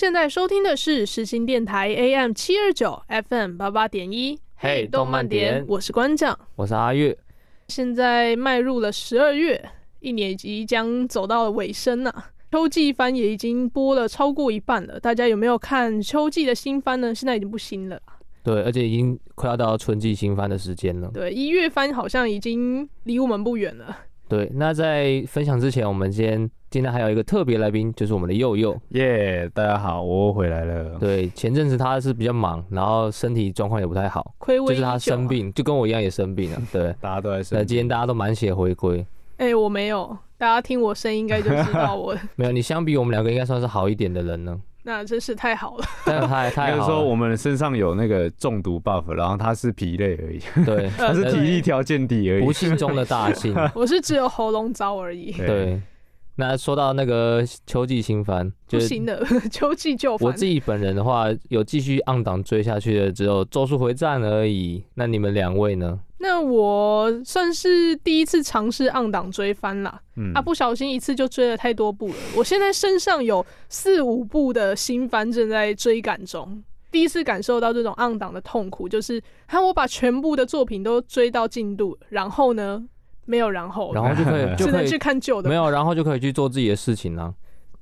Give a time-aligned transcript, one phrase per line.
[0.00, 4.38] 现在收听的是世新电台 AM 七二九 FM 八八点一。
[4.56, 7.14] 嘿，动漫点，我是馆长，我是阿月。
[7.68, 9.62] 现在迈入了十二月，
[9.98, 12.30] 一年即将走到了尾声了、啊。
[12.50, 17.14] 秋季番也已经播了超过一半了，大家有没有看秋季的新番呢？
[17.14, 18.00] 现在已经不新了。
[18.42, 21.10] 对，而且已经快要到春季新番的时间了。
[21.12, 23.94] 对，一月番好像已经离我们不远了。
[24.30, 28.80] 对，那在分享之前，我们先今天还有一个特别来宾，就是我们的佑佑。
[28.90, 30.96] 耶，yeah, 大家好，我回来了。
[31.00, 36.62] 对，前阵子他是比较忙，然后身体状况也不太好，就是他生病，就跟我一样也生病了。
[36.72, 37.58] 对， 大家都在生病。
[37.58, 39.04] 那今天大家都满血回归。
[39.38, 42.52] 哎、欸，我没有，大家听我声音应该就知道我 没有。
[42.52, 44.56] 你相比我们两个，应该算是好一点的人呢。
[44.82, 46.76] 那真是太好了， 太太太好了。
[46.76, 50.40] 就是说我们身上有那个中毒 buff，然后他是疲累而已。
[50.64, 52.44] 对， 他是体力条见底而已。
[52.44, 53.54] 不幸中的大幸。
[53.74, 55.32] 我是只有喉咙糟而已。
[55.32, 55.80] 对。
[56.36, 60.26] 那说到那个秋季新番，不行的秋季旧番。
[60.26, 64.82] 我自己本人的话，有继续 on 档追下去的只有《咒术回战》而已。
[64.94, 66.00] 那你们两位呢？
[66.22, 70.00] 那我算是第一次尝试 on 档追番啦。
[70.16, 72.14] 嗯啊，不小心一次就追了太多部了。
[72.36, 76.62] 我现在身上有四五部的新番正在追赶中。
[76.90, 82.84] 第一次感受到这种 on 档的痛苦，就是看我把全部的作品都追到进度，然后呢？
[83.26, 87.32] 没有然后，然后就可以就可以去看旧的，没有然后就可以去做自己的事情了，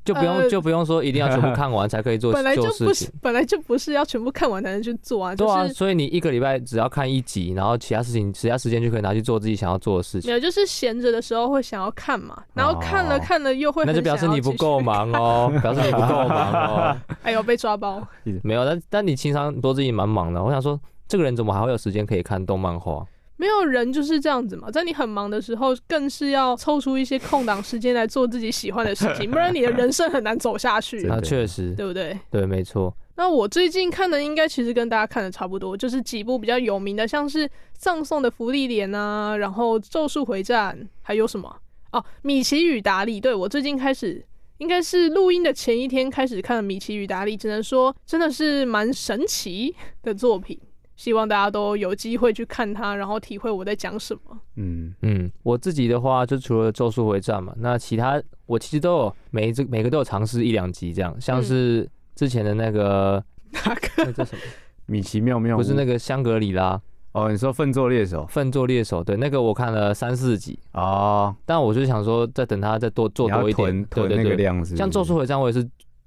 [0.04, 2.32] 就不用、呃、就不用说一定要全部看完才可以做。
[2.34, 5.34] 本来就不是本来就不是要全部看完才能去做啊。
[5.34, 10.30] 对啊，所以你一个礼拜只要看一集，然后其他事情其他时间就可以拿去做自己想要做的事情。
[10.30, 16.96] 没有，就是闲着的时候会想要看嘛，然后看了看了又会那就表示你不够忙哦， 表示你不够忙哦。
[17.22, 18.06] 哎呦，被抓包。
[18.42, 20.42] 没有，但但你平常多自己蛮忙的。
[20.42, 23.04] 我想说，这个人怎么还会有时间可以看动漫画？
[23.38, 31.00] 没有人就是这样子嘛，在你很忙的时候，更是要抽出一些空档时间来做自己喜欢的事情，不然你的人生很难走下去。
[31.06, 32.18] 那 确实，对不对？
[32.30, 32.92] 对，没错。
[33.14, 41.56] 那我最近看的应该其实跟大家看的差不多，就是几部比较有名的，像是《葬送的芙莉莲》啊，然后《咒术回战》，还有什么？
[41.92, 43.18] 哦，《米奇与达利》。
[43.22, 44.24] 对，我最近开始，
[44.58, 50.58] 应该是录音的前一天开始看了《米奇与达利》，只能说真的是蛮神奇的作品。
[50.98, 54.36] 希望大家都有机会去看它，然后体会我在讲什么。
[54.56, 63.22] 嗯嗯，我自己的话就除了《咒术回战》嘛，那其他我其实都有每一只每个都有尝试一两集这样，像是之前的那个
[63.52, 64.42] 那个那叫什么？
[64.86, 66.80] 米奇妙妙，不是那个香格里拉
[67.12, 67.30] 哦？
[67.30, 68.24] 你说《粪作猎手》？
[68.26, 74.76] 粪作猎手对，那个我看了三四集哦，但我就想说再等它再多做多一点，对那个量是，是。
[74.76, 75.62] 像《咒术回战》，我也是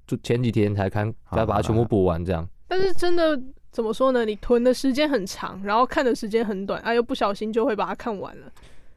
[0.06, 2.46] 就前几天才看，要把它全部补完这样。
[2.68, 3.40] 但是真的。
[3.72, 4.26] 怎么说呢？
[4.26, 8.52] 你囤的时间很长，然后看的时间很短，啊，又不小心就会把它看完了，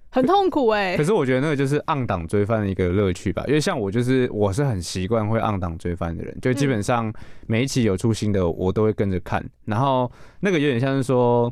[0.09, 0.97] 很痛苦哎、欸。
[0.97, 7.11] 可是我觉得那个就是 on 档追番的一个乐趣吧，因为像我就是我是很习惯会 on 档追番的人，就基本上
[7.47, 11.51] 每一期有出新的我都会跟着看，然后那个有点像是说，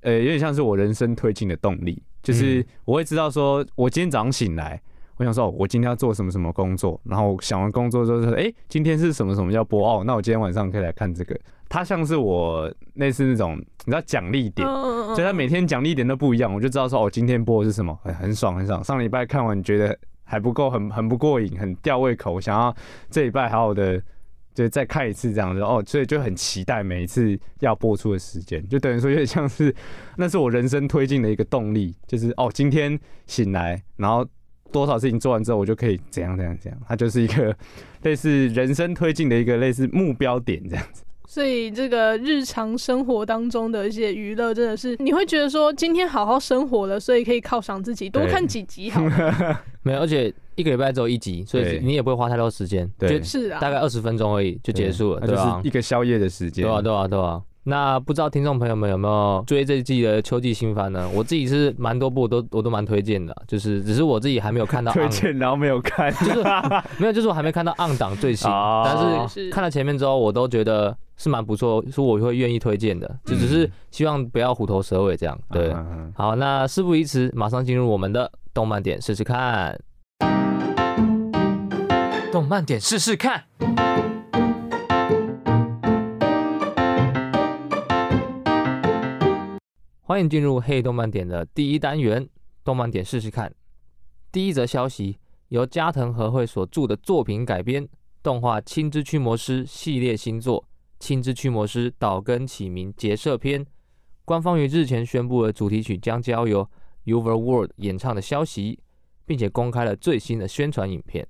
[0.00, 4.80] 呃，有点像是我人生推进的动力，就是我会知道说我今天早上醒来。
[5.16, 11.36] 我想说，我今天要做什么什么工作，然后想完工作之后说，哎、欸，今天是什么什么叫播哦，那我今天晚上可以来看这个。
[11.68, 18.82] 它像是我类似那种，你知道奖励点，所以它每天奖励点都不一样，我就知道说，哦，今天播的是什么，很 很爽很爽。
[18.82, 22.74] 上礼拜看完觉得还不够，很很不过瘾，很吊胃口，想要
[23.10, 24.02] 这礼拜好好的
[24.54, 29.74] 就再看一次这样子哦，所以就很期待每一次要播出的时间，就等于说有点像是
[30.16, 34.26] 那是我人生推进的一个动力，就是哦，今天醒来，然后。
[34.70, 37.56] 多少事情做完之后，我就可以怎样怎样怎样，它就是一个
[38.02, 41.02] 类似人生推进的一个类似目标点这样子。
[41.30, 49.60] 所以这个日常生活当中的一些娱乐，真的是你会觉得说今天好好生活了，所以可以犒赏自己，多看几集好了。
[49.84, 55.60] 没有，而且一个礼拜只有一集，所以你也不会花太多时间，对，是啊，大概二十分钟而已就结束了，对吧？
[55.62, 57.42] 一个宵夜的时间，对啊，对啊，对啊。
[57.64, 61.06] 那不知道听众朋友们有没有追这一季的秋季新番呢？
[61.14, 64.90] 我自己是蛮多部都我都蛮推荐的，就是只是我自己还没有看到。
[64.94, 66.42] 推荐然后没有看，就是
[66.96, 68.50] 没有，就是我还没看到 on 档最新，
[68.82, 75.36] 但是看了前面之后，我都觉得是蛮不错，是我会愿意推荐的，就只是希望不要虎头蛇尾这样。
[75.50, 75.74] 对，
[76.14, 79.78] 好，那事不宜迟，马上进入我们的动漫点试试看。
[82.30, 83.44] 动漫点试试看。
[90.02, 92.28] 欢迎进入黑动漫点的第一单元，
[92.62, 93.52] 动漫点试试看。
[94.30, 95.18] 第一则消息，
[95.48, 97.88] 由加藤和惠所著的作品改编
[98.22, 100.62] 动画《青之驱魔师》系列新作。
[100.98, 103.64] 《青之驱魔师岛根启明结社篇》
[104.24, 106.68] 官方于日前宣布了主题曲将交由
[107.04, 108.78] UVERworld 演唱的消息，
[109.24, 111.26] 并且公开了最新的宣传影片。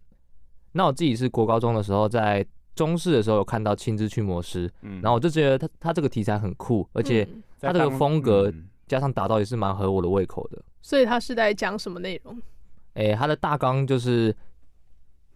[0.72, 2.44] 那我自己是国高中的时候，在
[2.74, 4.68] 中视的时候有看到《青之驱魔师》，
[5.02, 7.28] 然后我就觉得他他这个题材很酷，而且
[7.60, 8.52] 他这个风格
[8.86, 10.62] 加上打造也是蛮合我的胃口的。
[10.80, 12.40] 所以他是在讲什么内容？
[12.94, 14.34] 哎，他的大纲就是。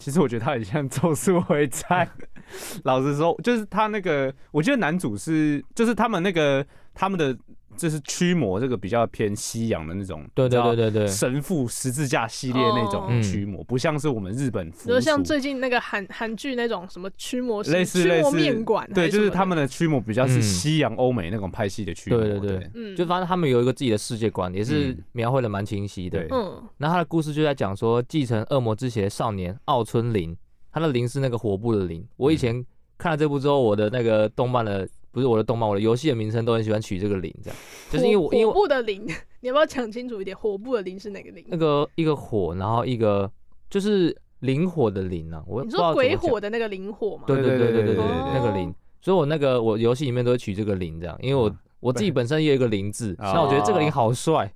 [0.02, 2.04] 其实我觉得他很像《咒术回战》，
[2.82, 7.36] 老实说，就是他那个，我觉得男主是，就是他们那个他们的。
[7.76, 30.36] 就是驱魔这个比较偏西洋的那种，对对对对对，神父十字架系列那种驱魔，不像是我们日本，比如像最近那个韩韩剧那种什么驱魔，类似类似面馆，对，就是他们的驱魔比较是西洋欧美那种派系的驱魔，对对对，嗯，就发现他们有一个自己的世界观，也是描绘的蛮清晰的，嗯，那他的故事就在讲说，继承恶魔之血的少年奥村綾，
[30.72, 32.64] 他的綾是那个火部的綾，我以前
[32.98, 34.88] 看了这部之后，我的那个动漫的。
[35.12, 37.56] 不是我的动漫，我的游戏的名称都很喜欢取这个“綾”这样，
[37.90, 38.98] 就是因为我因为火部的綾，
[39.40, 40.36] 你要不要讲清楚一点？
[40.36, 41.44] 火部的綾是哪个綾？
[41.48, 43.30] 那个一个火，然后一个
[43.70, 45.42] 就是灵火的灵啊。
[45.46, 47.24] 我你说鬼火的那个灵火吗？
[47.26, 48.04] 对对对对对对对，
[48.34, 48.74] 那个灵。
[49.00, 54.50] 所以我那个我游戏里面都会取这个“綾”这样，因为我我自己本身也有一个“灵”字，那我觉得这个“綾”好帅。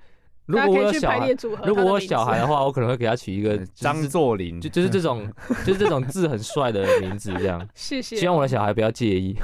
[0.47, 5.29] 如果我有小孩，如果我有小孩的话，我可能会给他取一个张作霖，就就是这种
[5.65, 7.69] 就是这种字很帅的名字这样。
[7.75, 8.15] 谢谢。
[8.15, 9.37] 希望我的小孩不要介意。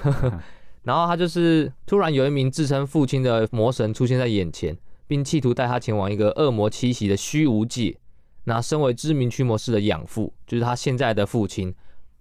[0.83, 4.77] 然后他就是突然有一名自称父亲的魔神出现在眼前，
[5.07, 7.97] 并企图带他前往一个恶魔栖息的虚无界。
[8.45, 11.73] 那身为知名驱魔师的养父，就是他现在的父亲，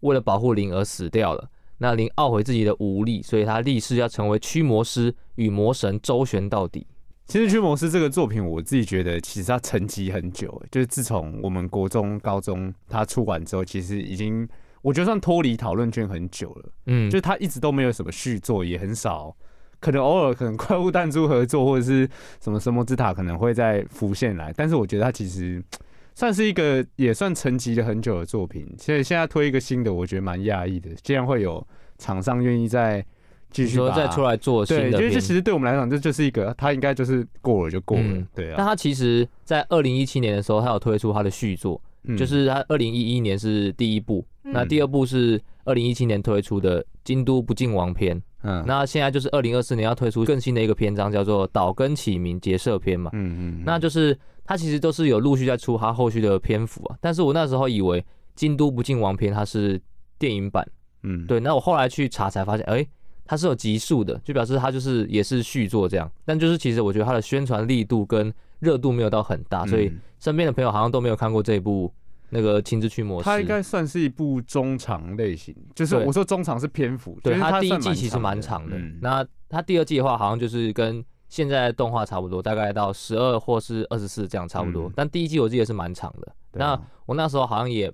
[0.02, 1.50] 为了保护灵而死掉了。
[1.80, 6.86] 那灵懊悔自己的无力，所以他立誓要成为驱魔师，与魔神周旋到底。
[7.26, 14.48] 其实《驱魔师》这个作品，我自己觉得其实他沉寂很久，就是自从我们国中、高中他出完之后，其实已经。
[14.82, 19.36] 我觉得算脱离讨论圈很久了，嗯，就是他一直都没有什么续作，也很少，
[19.80, 22.10] 可能偶尔可能怪物弹珠合作或者是
[22.42, 25.64] 什么神魔之塔可能会再浮现来，但是我觉得他其实
[26.16, 31.66] 算是一个也算沉寂了很久的作品，所以现在推一个新的，我觉得蛮讶异的，竟然会有
[31.98, 33.06] 厂商愿意再
[33.52, 38.56] 继续说再出来做新的，对，因为这其实对我们来讲，这就是一个他应该就是过了就过了，嗯、对啊。
[38.58, 41.80] 但他其实在二零一七年的时候，他有推出他的续作。
[42.18, 48.18] 就是他二零一一年是第一部，嗯、那第二部是二零一七年推出的《京都不敬王篇》。
[48.44, 53.12] 嗯，那现在就是二零二四年要推出更新的一个篇章，叫做《岛根启明结社篇》嘛。
[53.14, 56.98] 嗯嗯，那就是它其实都是有陆续在出它后续的篇幅啊。
[57.00, 58.02] 但是我那时候以为
[58.36, 59.80] 《京都不敬王篇》它是
[60.18, 60.68] 电影版，
[61.04, 61.40] 嗯，对。
[61.40, 62.90] 那我后来去查才发现，哎、欸，
[63.26, 66.12] 它是有集数的，就表示它就是也是续作这样。
[66.26, 71.94] 但就是其实我觉得它的宣传力度跟热度没有到很大，所以身边的朋友好像都没有看过这一部
[72.32, 73.30] 那个《亲自驱魔师》。
[73.32, 78.76] 它应该算是一部中长类型，就是我说中长是篇幅，对，它第一季其实蛮长的。
[79.00, 84.92] 那它第二季的话，好像就是跟现在的动画差不多，大概到十二或是二十四这样差不多。
[84.96, 86.36] 但第一季我记得是蛮长的。
[86.54, 87.92] 那我那时候好像也，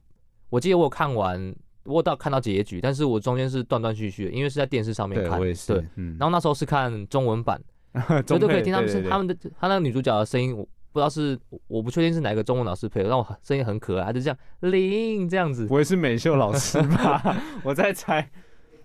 [0.49, 5.39] 我记得我有看完，我到看到结局，但是我中间是断断续续的，因为是在电视上面看。
[5.39, 5.85] 对，
[6.17, 7.61] 然后那时候是看中文版。
[8.27, 15.67] 绝 对可以听他们是他们的他那个女主角的声音，我不知道是我不确定是哪个中文老师配的，但我声音很可爱，他就这样铃这样子。
[15.67, 17.37] 不会是美秀老师吧？
[17.63, 18.27] 我在猜，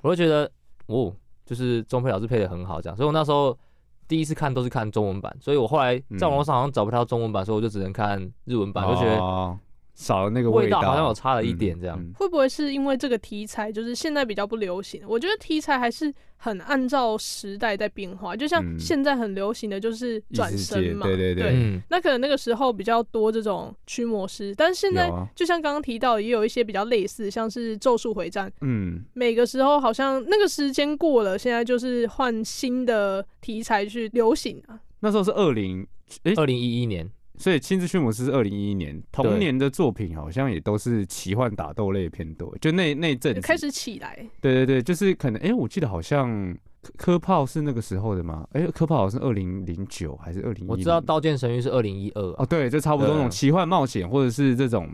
[0.03, 0.51] 我就觉得
[0.89, 1.11] 哦，
[1.47, 2.95] 就是中配老师配的很好，这样。
[2.95, 3.59] 所以我那时候
[4.07, 9.59] 第一次看都是看中文版，所以我后来在网络上好像找不到中文版，所以我就只能看日文版，就觉得。
[9.95, 12.05] 少了那个味道，味道好像有差了一点，这样、嗯。
[12.05, 15.03] 嗯、会不会是因为这个题材就是现在比较不流行？
[15.07, 34.81] 我觉得题材还是很按照时代在变化，就像现在很流行的就是转身嘛，对对对，对，那可能那个时候比较多这种驱魔师，但是现在就像刚刚提到，也有一些比较类似，像是咒术回战，嗯，每个时候好像那个时间过了，现在就是换新的题材去流行啊。
[35.01, 35.87] 那时候是二零
[36.25, 37.09] 诶，二零一一年。
[37.39, 42.57] 所以《亲自驱魔师》是二零一一年同年的作品，好像也都是奇幻打斗类偏多。
[42.61, 46.57] 就那那阵开始起来，对对对，就是可能哎、欸，我记得好像
[46.97, 48.47] 科炮是那个时候的吗？
[48.53, 50.67] 哎、欸，科炮好像是二零零九还是二零？
[50.69, 52.23] 我知道《刀剑神域》是二零一二。
[52.39, 54.89] 哦，对，就差不多那种奇幻冒险，或者是这种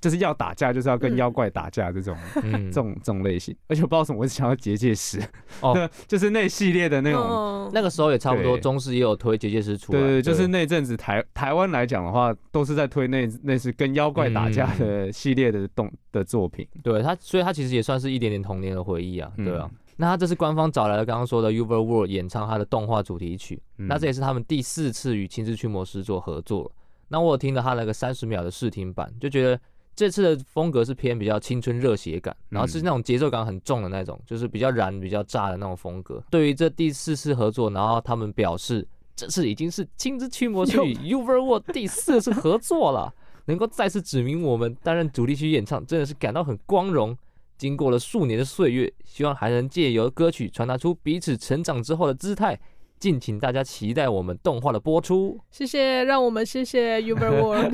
[0.00, 3.54] 就是要打架，就是要跟妖怪打架这种，嗯，这种这种类型。
[3.66, 5.20] 而且我不知道为什么，我只想要结界师，
[5.60, 7.70] 哦， 就是那系列的那种。
[7.70, 10.00] 那个时候也差不多，中视也有推结界师出来。
[10.00, 16.66] 对对，就是那阵子台台湾来讲的话，都是在推那那是跟妖怪打架的系列的动的作品。
[16.82, 19.70] 对他，所以他其实也算是一点点童年的回忆啊，对啊。
[19.96, 26.72] 那他这是官方找来了刚刚说的 UVERworld 演唱他的动画主题曲，那这也是他们第四次与青之驱魔师做合作。
[27.08, 29.60] 那我有听了他那个三十秒的试听版，就觉得。
[29.98, 36.22] 这次的风格是偏比较青春热血感，然后是那种节奏感很重的那种，就是比较燃、比较炸的那种风格。
[36.30, 38.86] 对于这第四次合作，然后他们表示，
[39.16, 43.12] 这次已经是青之驱魔术 与 UVERworld 第四次合作了，
[43.46, 47.18] 能够再次指明我们担任主题曲演唱，真的是感到很光荣。
[47.56, 52.56] 经过了数年的岁月，希望还能借由歌曲传达出彼此成长之后的姿态。
[52.98, 55.38] 敬请大家期待我们动画的播出。
[55.50, 57.72] 谢谢，让我们谢谢 Uber World。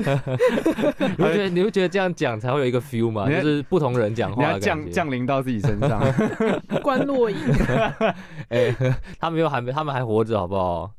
[1.17, 3.29] 你会觉得你会觉得这样讲才会有一个 feel 吗？
[3.29, 6.01] 就是不同人讲话，降降临到自己身上。
[6.83, 7.37] 关洛影。
[8.49, 8.73] 哎，
[9.19, 10.91] 他们又还没，他们还活着，好不好？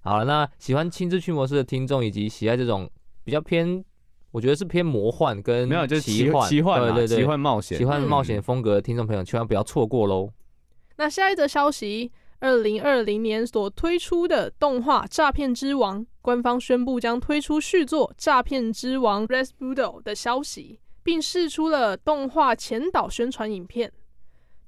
[0.00, 2.90] 好了，那喜欢青之驱魔师的听众，以及喜爱这种
[3.24, 3.84] 比较偏，
[4.30, 10.30] 我觉得是偏魔幻跟没有就是奇幻，奇幻，对对对，奇幻冒险，奇幻冒险风格的听众朋友，千万不要错过喽。
[10.96, 12.10] 那下一则消息。
[12.40, 23.88] 二零二零年所推出的动画《诈骗之王》官方宣布将推出续作《诈骗之王 Raspudo》的消息，并释出了动画前导宣传影片。《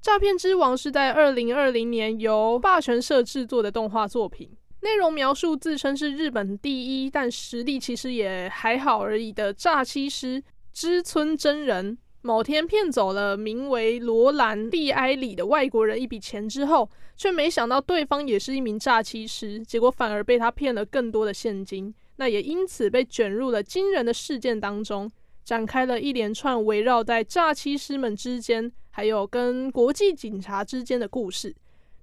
[0.01, 4.51] 诈骗之王》是在二零二零年由霸权社制作的动画作品，
[4.81, 11.97] 内容描述自称是日本第一，但实力其实也还好而已的诈欺师知村真人。
[12.23, 16.87] 某天骗走了名为罗兰·蒂埃里的外国人一笔钱之后，
[17.17, 21.93] 却没想到对方也是一名诈欺师，结果反而被他骗了更多的现金。
[22.17, 25.11] 那也因此被卷入了惊人的事件当中，
[25.43, 31.55] 展开了一连串围绕在诈欺师们之间，还有跟国际警察之间的故事。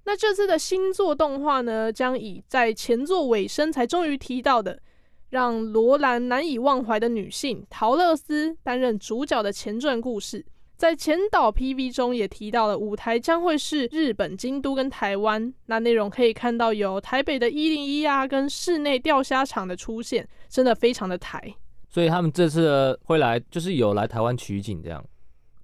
[0.03, 4.81] 那这次的新作动画呢，将以在前作尾声才终于提到的。
[5.29, 10.45] 让罗兰难以忘怀的女性陶乐斯担任主角的前传故事，
[10.75, 15.53] 在前导 PV 中也提到了舞台将会是日本京都跟台湾。
[15.67, 21.53] 那内容可以看到有台北的一零一啊，跟室内钓虾场的出现，真的非常的台。
[21.89, 25.03] 所以他们这次会来，就是有来台湾取景这样，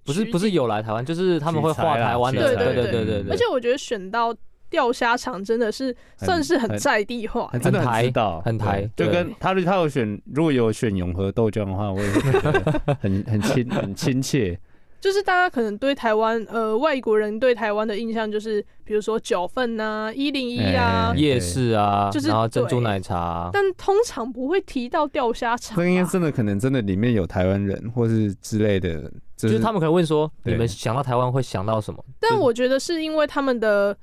[0.03, 2.55] 不是不是有来台湾，就是他们会画台湾的。
[2.55, 3.31] 对对对对对。
[3.31, 4.35] 而且我觉得选到。
[4.69, 7.71] 钓虾场真的是算是很在地化，很知
[8.11, 8.89] 道，很台。
[8.95, 14.59] 就跟他他有选，如果有选永和豆浆的话，我也觉得 很很亲很亲切。
[15.01, 25.77] 就是大家可能对台湾呃外国人对台湾的印象就是，比如说九份呐、一零一啊、夜市啊，就是然后珍珠奶茶，但通常不会提到钓虾场。
[25.77, 32.03] 那应该真的可能真的里面有台湾人或是之类的，就是他们可能问说，你们想到台湾会想到什么？
[32.19, 33.95] 但我觉得是因为他们的。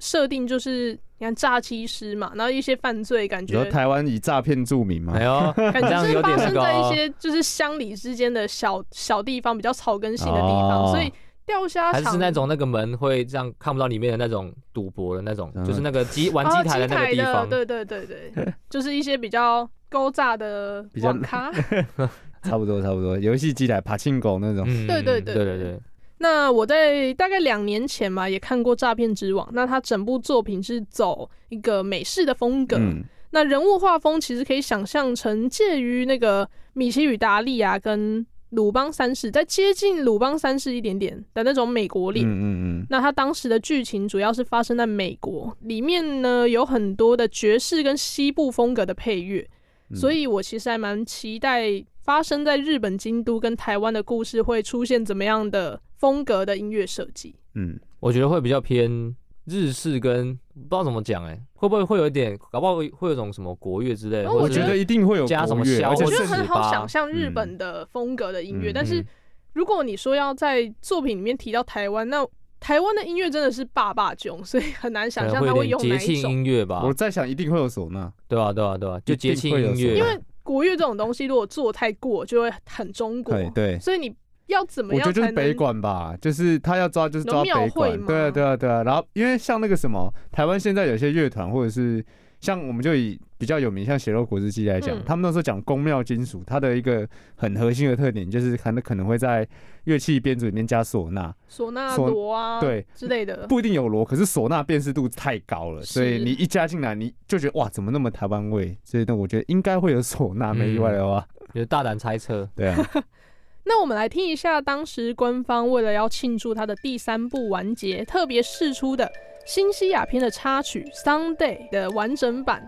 [0.00, 3.64] 设定就是你看诈欺师嘛，然后一些犯罪感觉。
[3.66, 11.12] 台湾以诈骗著名嘛，哎呦，感觉是发生在一些就是乡里之间的小小地方，比较草根性的地方，所以
[11.46, 17.48] 钓虾场还是那种那个门会这样看不到里面的那种赌博的那种，就是那个机玩机台的那个地方。
[17.48, 21.50] 对对对对，就是一些比较勾诈的网咖，
[22.42, 24.64] 差不多差不多，游戏机台、爬青狗那种。
[24.86, 25.80] 对对对对对对。
[26.22, 29.46] 那我在大概两年前嘛，也看过《诈骗之王》。
[29.54, 42.26] 那他整部作品是走一个美式的风格，嗯、那人物画风其实可以想象成介于那个米奇与达利啊，跟鲁邦三世，在接近鲁邦三世一点点的那种美国脸。
[42.26, 42.44] 嗯嗯
[42.82, 42.86] 嗯。
[42.90, 49.48] 那他当时的剧情主要是发生在美国，里面呢有很多的爵士跟西部风格的配乐，
[49.88, 55.80] 嗯、所以我其实还蛮期待发生在日本京都跟台湾的故事会出现怎么样的。
[56.00, 59.14] 风格的音乐设计，嗯，我觉得会比较偏
[59.44, 64.32] 日式，跟不知道怎么讲，哎，会不会会有一点，搞不好会会有种什么国乐之类的。
[64.32, 68.72] 我觉得一定会有加什么小，我觉得很好想象日本的风格的音乐。
[68.72, 69.04] 但是
[69.52, 72.26] 如果你说要在作品里面提到台湾，那
[72.58, 76.82] 台湾的音乐真的是霸霸囧， 所以很难想象他会用哪一种音乐吧。
[76.82, 78.54] 我在想，一定会有唢呐，对吧？
[78.54, 78.78] 对吧？
[78.78, 78.98] 对吧？
[79.04, 83.34] 就节庆音乐，因为国乐这种东西，如果做太过，就会很中国。
[83.54, 84.14] 对，所以你。
[84.50, 85.00] 要怎么样？
[85.00, 88.82] 我觉得就是北管吧，就是他要抓就是抓北管，对啊对啊对啊。
[88.82, 92.04] 然后因为像那个什么，台湾现在有些乐团或者是
[92.40, 99.46] 像我们就以比较有名像血肉果汁机来讲，嗯、他们那时候讲宫庙金属，它的一个很核心的特点就是可能可能会在
[99.84, 102.86] 乐器编组里面加唢呐、唢呐锣啊对。
[102.94, 108.76] 之类的，不一定有锣，可是唢呐辨识度太高了，所以你一加进来你就觉得哇怎么那么台湾味？
[108.84, 112.76] 所以呢，我觉得应该会有唢呐，没意外的话，就大胆猜测，对啊。
[113.64, 119.10] 那我们来听一下当时官方为了要庆祝它的第三部完结，特别释出的
[119.46, 122.64] 新西亚篇的插曲《Someday》的完整版。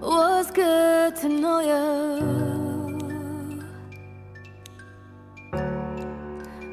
[0.00, 2.22] Was good to know you,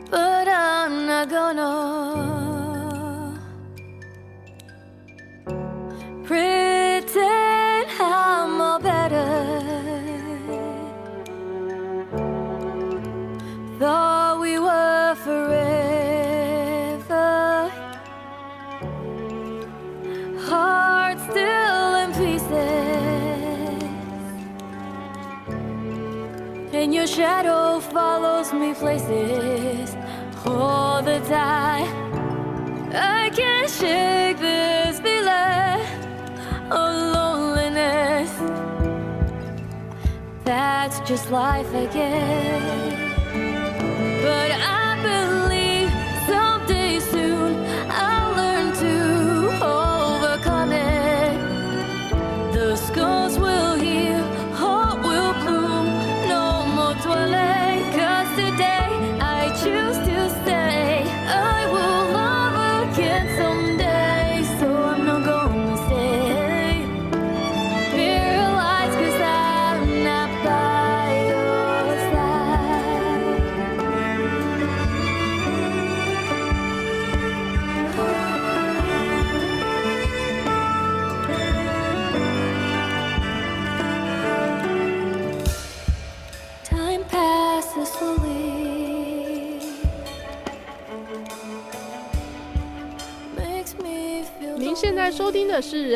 [0.10, 2.08] but I'm not gonna
[6.26, 7.47] pretend
[13.80, 15.62] Thought we were forever.
[20.50, 22.48] Heart still in pieces.
[26.74, 29.96] And your shadow follows me places
[30.44, 31.88] all the time.
[32.96, 35.86] I can't shake this feeling
[36.72, 38.32] of loneliness.
[40.44, 43.07] That's just life, guess.
[44.28, 44.87] But I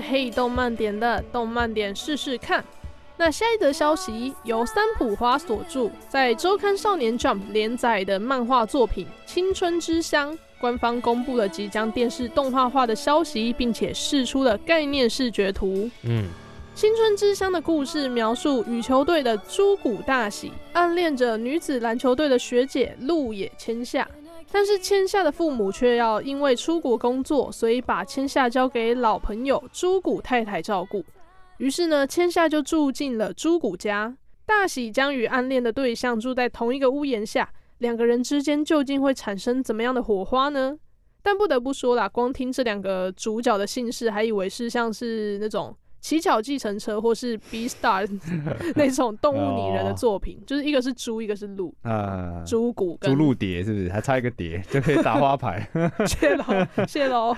[0.01, 2.63] 是黑动漫点的动漫点试试看。
[3.17, 15.87] 那下一则消息由三浦花所著，在周刊少年 Jump 连载的漫画作品《青春之乡》官方公布了即将电视动画化的消息，并且释出了概念视觉图。
[16.03, 16.25] 嗯，
[16.73, 24.07] 青春之乡的故事描述羽球队的猪谷大喜暗恋着女子篮球队的学姐鹿野千夏，
[24.51, 31.03] 但是千夏的父母却要因为出国工作，所以把千夏交给老朋友朱古太太照顾。
[31.57, 34.17] 于是呢，千夏就住进了朱古家。
[34.45, 40.77] 大喜将与暗恋的对象住在同一个屋檐下，两个人之间究竟会产生怎么样的火花呢？
[41.23, 48.09] 但不得不说啦，光听这两个主角的姓氏，还以为是像是那种乞巧计程车或是 Beastars
[48.75, 53.89] 那种动物拟人的作品，就是一个是猪，一个是鹿啊，猪谷跟猪鹿蝶是不是？
[53.89, 55.69] 还差一个蝶 就可以打花牌。
[56.05, 56.43] 谢喽，
[56.87, 57.33] 谢喽。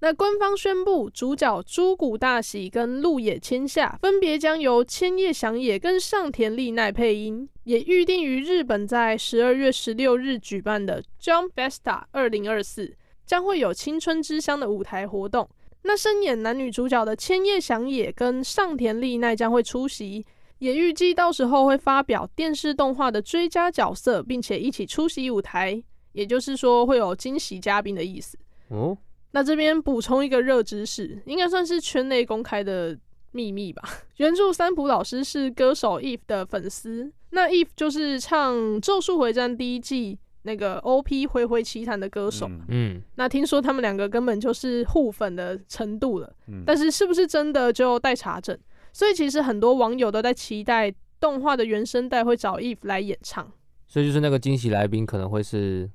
[0.00, 15.48] 那官方宣布，主角猪谷大喜跟鹿野千夏分别将由千叶翔也跟上田丽奈配音，也预定于日本在十二月十六日举办的 Jump Festa 二零二四将会有青春之乡的舞台活动。
[15.86, 20.24] 那饰演男女主角的千叶翔也跟上田丽奈将会出席，
[20.58, 28.38] 也预计到时候会发表电视动画的追加角色，并且一起出席舞台，也就是说会有惊喜嘉宾的意思。
[28.68, 28.96] 哦。
[29.32, 32.96] 那这边补充一个热知识，应该算是圈内公开的
[33.32, 33.82] 秘密吧。
[34.18, 42.48] 原著三浦老师是歌手 Eve 的粉丝，那 Eve 就是唱《咒术回战》第一季那个 OP《灰灰奇谭》的歌手。
[42.68, 46.32] 嗯，那听说他们两个根本就是互粉的程度了，
[46.64, 48.58] 但是是不是真的就待查证。
[48.92, 53.50] 所以其实很多网友都在期待动画的原声带会找 Eve 来演唱。
[53.88, 55.90] 所以就是那个惊喜来宾可能会是。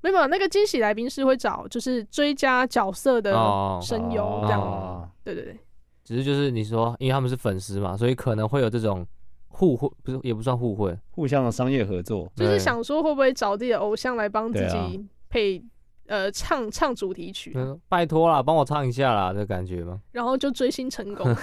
[0.00, 3.32] 没有，那个惊喜来宾是会找就是追加角色的
[3.80, 5.56] 声优这样，哦，对对对。
[6.02, 9.06] 只是就是你说，因为他们是粉丝嘛，所以可能会有这种
[9.52, 12.30] 互惠，不是也不算互惠，互相的商业合作。
[12.34, 15.62] 就是想说会不会找自己的偶像来帮自己配、啊、
[16.06, 17.52] 呃唱唱主题曲？
[17.54, 20.00] 嗯、拜托啦，帮我唱一下啦，这感觉吗？
[20.10, 21.26] 然后就追星成功。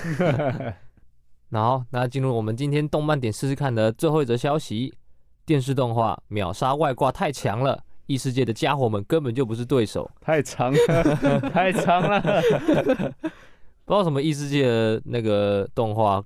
[1.50, 4.94] 然后那进入我们今天动漫点试试看的最后一则消息：
[5.46, 7.84] 电视动画秒杀外挂太强了。
[8.06, 12.22] 异世界的家伙们根本就不是对手，太长了， 太长了。
[13.86, 16.20] 不知道什么异世界的那个动画，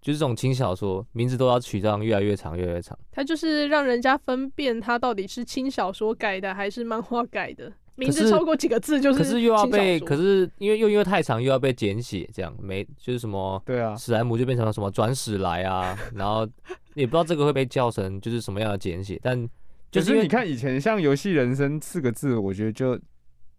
[0.00, 2.98] 就是这种轻小说，名字都要取这样越来越长，越来越长。
[3.10, 7.72] 它就是让人家分辨它到底是轻小说改的还是漫画改的。
[7.96, 16.46] 名字超过几个字就是，可是又要被，可是因为又因为太长又要被简写，这样没就是什么对啊，史莱姆就变成了什么转史来啊，然后
[16.94, 19.48] 也不知道这个会被叫成就是什么样的简写，但。
[19.92, 22.98] 就是你看以前像游戏人生四个字，我觉得就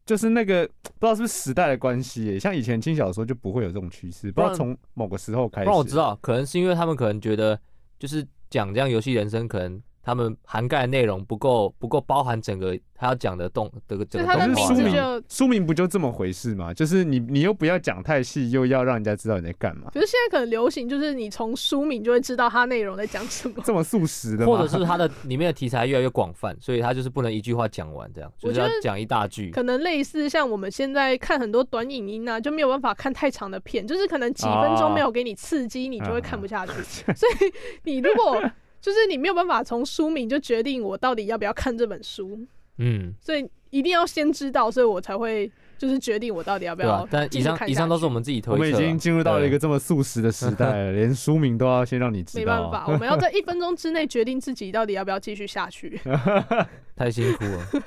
[0.06, 0.68] 就是那个
[1.00, 5.70] 不知道是不是时代的关系，像以前轻小说就不会有这种趋势，不知道从某个时候开始。
[5.70, 7.60] 我知道，可能是因为他们可能觉得
[7.98, 14.68] 就是讲这样游戏人生，可能他们涵盖的内容不够不够包含整个他要讲的动这个整个动画。
[14.68, 16.72] 书名书名不就这么回事吗？
[16.72, 19.90] 就是你你又不要讲太细，又要让人家知道你在干嘛。
[19.92, 23.56] 可是现在可能流行就是你从书名就会知道它内容在讲什么。
[23.66, 29.50] 这么速食的，或者是它的里面的题材越来越广泛，所以它就是不能一句话讲完这样，就是要讲一大句。
[29.50, 36.74] 可能类似像我们现在看很多短影音啊，就没有办法看太长的片，就是可能几分钟没有给你刺激，你就会看不下去。
[37.16, 37.52] 所以
[37.84, 38.40] 你如果
[38.86, 42.46] 就是你没有办法从书名就决定我到底要不要看这本书，
[42.78, 47.04] 嗯，所以一定要先知道，所以我才会就是决定我到底要不要。
[47.10, 52.40] 但以上以上都是我们自己推测，我们已经进入到了一个这么速食的时代了，连书名都要先让你知道。
[52.40, 56.00] 没办法，我们要在一分钟之内决定自己到底要不要继续下去。
[56.96, 57.84] 太辛苦了。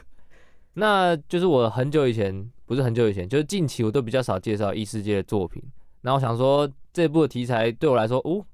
[0.75, 5.63] 那就是我很久以前，不是很久以前，就是近期我都比较少介绍异世界的作品。
[6.03, 8.45] 然后我想说，这部的题材对我来说，哦。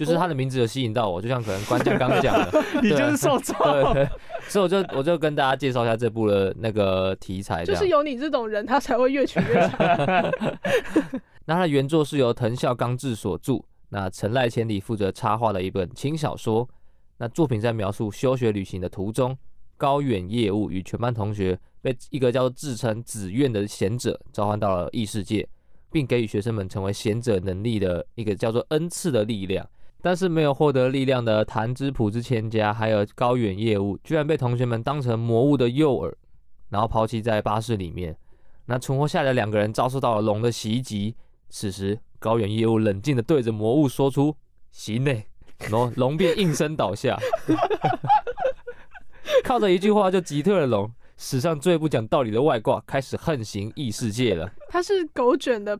[0.00, 3.54] 就是他的名字有吸引到我，就像可能关将刚讲的， 你就是受众，
[3.92, 4.08] 对，
[4.48, 10.32] 所以我就我就跟大家介绍一下这部的那个题材，就是有你这种人，他才会越取越长。
[11.44, 16.66] 那他的原作是由藤孝刚志所著，那陈赖千里负责插画的一本轻小说。
[17.18, 19.36] 那作品在描述休学旅行的途中，
[19.76, 25.46] 高远业务与全班同学被一个叫做自称紫苑的贤者召唤到了异世界，
[25.92, 29.68] 并给予学生们成为贤者能力的一个叫做恩赐的力量。
[30.02, 36.14] 但是没有获得力量的弹之浦之千家，还有高远业务，居然被同学们当成魔物的诱饵，
[36.68, 38.16] 然后抛弃在巴士里面。
[38.66, 41.16] 那存活下来的两个人遭受到了龙的袭击。
[41.48, 44.36] 此时，高远业务冷静地对着魔物说出
[44.70, 45.26] “行内”，
[45.58, 47.18] 然后龙便应声倒下。
[49.42, 54.50] 靠着一句话就击退了龙，史上最不讲道理的外挂开始横行异世界了。
[54.68, 55.78] 他是狗卷的。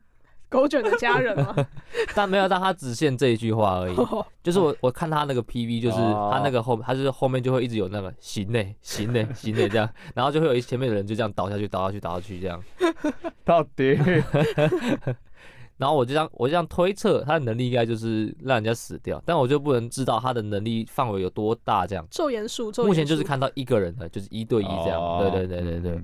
[0.51, 1.55] 狗卷的家人吗？
[2.15, 3.97] 但没有，但他只限这一句话而已。
[4.43, 12.61] 就是我我看他那个 PV，就是他那个后，他就是后面就会一直有那个行内行内行内这样，然后就会有一前面的人就这样倒下去倒下去倒下去这样。
[13.45, 13.97] 到底？
[15.79, 22.07] 然后我就这样我就这样推测，他的能力应该就是让人家死掉，但我就不能知道他的能力范围有多大这样。
[22.11, 25.19] 咒言术，目前就是看到一个人的，就是一对一这样。
[25.21, 26.01] 对对对对对。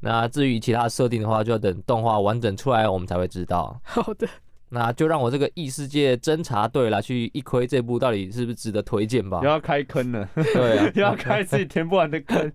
[0.00, 3.78] 那至于其他设定的话，就要等动画完整出来，我们才会知道。
[3.84, 4.26] 好的，
[4.70, 9.40] 那就让我这个异世界侦察队来去一窥这部到底是不是值得推荐吧。
[9.42, 12.52] 又要开坑了，对啊， 又要开自己填不完的坑。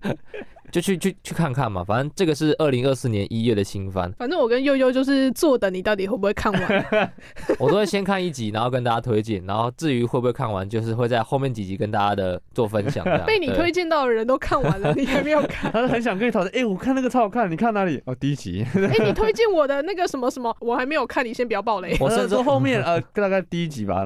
[0.75, 4.11] 就去去去看看嘛，反正这个是二零二四年一月的新番。
[4.17, 7.11] 反正我跟悠悠就是坐等你到底会不会看完，
[7.57, 13.05] 我都会先看一集，然后跟大家推荐，然后至于会不会看完，就是会在后面几集跟大家的做分享。
[13.25, 15.71] 被你推荐到的人都看完了，你还没有看？
[15.71, 16.51] 他很想跟你讨论。
[16.53, 18.01] 哎、欸，我看那个超好看，你看哪里？
[18.05, 18.67] 哦，第一集。
[18.75, 21.95] 哎、欸，你推荐我的那个什么什么，我还没有看，你先不要爆雷。
[22.01, 24.05] 我甚至后面呃，大概第一集吧。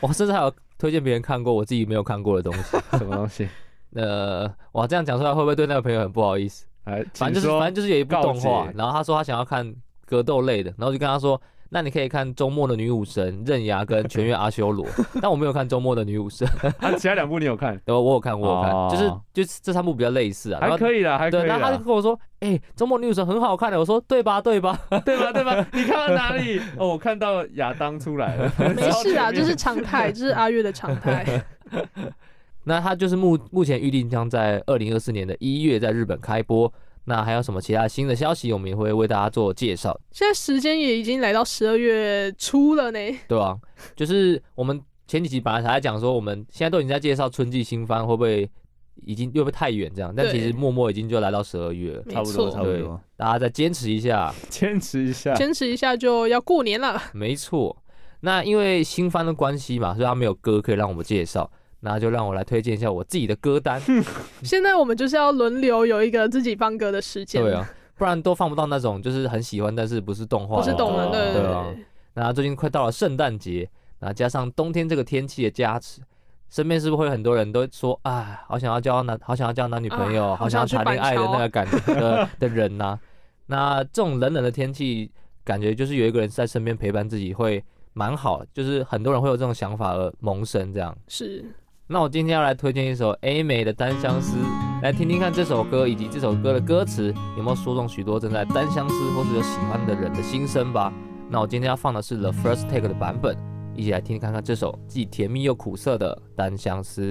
[0.00, 2.78] 我甚至还有推荐别人看过我自己没有看过的东西。
[2.92, 3.48] 什么东西？
[3.96, 6.66] 呃，哇这样讲出来会不会对那个朋友很不好意思？
[7.14, 9.74] 反正就是反正就是有一部动画，然后他说他想要看
[10.06, 14.86] 格斗类的，然后就跟他说，那你可以看周末的女武神刃牙跟全月阿修罗，
[15.20, 16.46] 但我没有看周末的女武神。
[16.78, 17.76] 啊，其他两部你有看？
[17.86, 21.42] 有，我有看，我有看，就是就是这三部比较类似啊，还可以啦，还可以。
[21.42, 25.66] 然后他就跟我说，哎，周末女武神很好看的，我说对吧，对吧， 对吧，对吧？
[25.72, 26.60] 你看到哪里？
[26.78, 28.52] 哦，我看到亚当出来了。
[28.76, 31.44] 没事啊，这是常态，这是阿月的常态。
[32.68, 36.70] 那它就是目目前预定将在二零二四年的一月在日本开播。
[37.04, 39.96] 那还有什么其他新的消息，我们也会为大家做介绍。
[40.10, 42.98] 现在时间也已经来到十二月初了呢。
[43.28, 43.56] 对啊，
[43.94, 48.50] 就是我们前几集本来还在讲说，我们现在都已经在介绍春季新番，会不会
[49.04, 50.12] 已经又会太远这样？
[50.16, 53.00] 但其实默默已经就来到十二月了，差不多，差不多。
[53.16, 57.00] 大家再坚持一下， 坚持一下，坚持一下就要过年了。
[57.12, 57.76] 没错。
[58.20, 61.48] 那因为新番的关系嘛，所以他没有歌可以让我们介绍。
[61.86, 63.80] 那就让我来推荐一下我自己的歌单。
[64.42, 67.40] 现在我们就是要轮流有一个自己放歌的时间。
[67.40, 70.56] 对啊，不然都放不到那种就是很喜欢但是不是动画。
[70.56, 71.74] 不是动漫，对对对，对啊。
[72.14, 73.68] 那最近快到了圣诞节，
[74.00, 76.00] 那加上冬天这个天气的加持，
[76.50, 83.00] 身边是不是会很多人都说，哎，好想要交男，好想要交男女朋友，啊、好想要谈恋爱的那个感觉的 的人呐、啊？
[83.46, 85.10] 那这种冷冷的天气，
[85.44, 90.96] 感觉就是有一个人在身边陪伴自己会蛮好，就是很多人会有这种想法而萌生这样。
[91.06, 91.44] 是。
[91.87, 94.37] 那我今天要来推荐一首 A 美的《单相思》，
[94.81, 100.93] 来听听看这首歌以及这首歌的歌词有没有说中许多正在单相思或是有喜欢的人的心声吧。
[101.29, 103.37] 那我今天要放的是 The First Take 的版本，
[103.75, 107.01] 一起来听听看看这首既甜蜜又苦涩的《单相思》。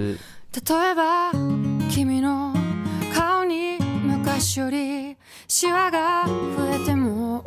[5.91, 7.43] なっても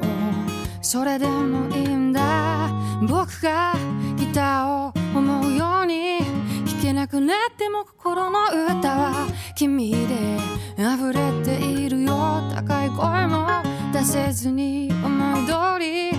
[7.29, 10.39] ねても心の歌は君で
[10.79, 13.45] 溢れているよ高い声も
[13.93, 16.09] 出せずに思い通り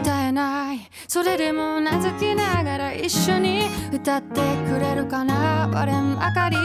[0.00, 6.56] 歌えないそれでも名付きながら一绪に歌ってくれるかな割れん明かり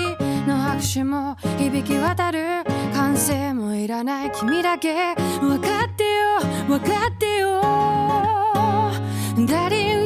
[0.45, 7.61] の拍手も响き渡る歓声もいらない君だけ分かってよ分かってよ
[9.47, 9.96] ダリ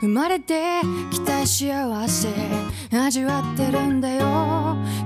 [0.00, 2.28] 生まれてきた幸せ
[2.90, 4.24] 味わってるんだよ。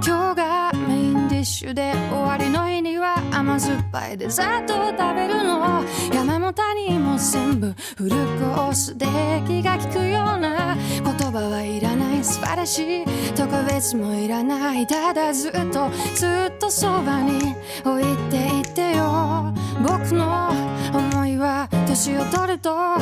[0.07, 5.83] 今日がメインディッシュで终わりの日には甘酸っぱいデザートを食べるの。
[6.13, 9.07] 山も谷も全部フルコースで
[9.49, 13.05] 気が利くような言叶はいらない素晴らしい。
[13.35, 14.87] 特别もいらない。
[14.87, 19.53] ただずっとずっとそばに置いていてよ。
[19.83, 20.51] 仆の
[20.97, 22.99] 思いは年を取ると増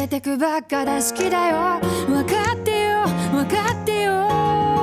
[0.00, 1.80] えてくばっかだ好きだよ。
[2.06, 4.81] 分かってよ分かってよ。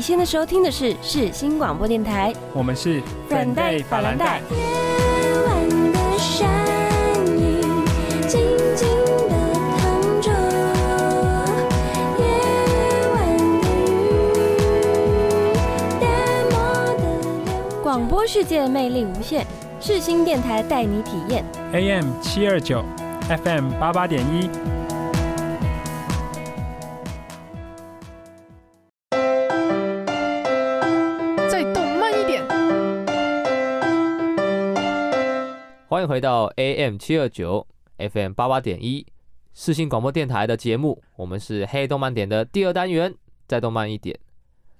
[0.00, 2.32] 你现在收听的是世新广播电台。
[2.54, 4.40] 我们是粉黛法兰黛。
[17.82, 19.44] 广播世界魅力无限，
[19.80, 21.44] 世新电台带你体验。
[21.74, 22.82] AM 七二九
[23.44, 24.79] ，FM 八八点一。
[36.10, 37.64] 回到 AM 七二九
[37.96, 39.06] FM 八八点一
[39.54, 43.14] 视新广播电台的节目，我们是黑动漫点的第二单元，
[43.46, 44.18] 再动漫一点。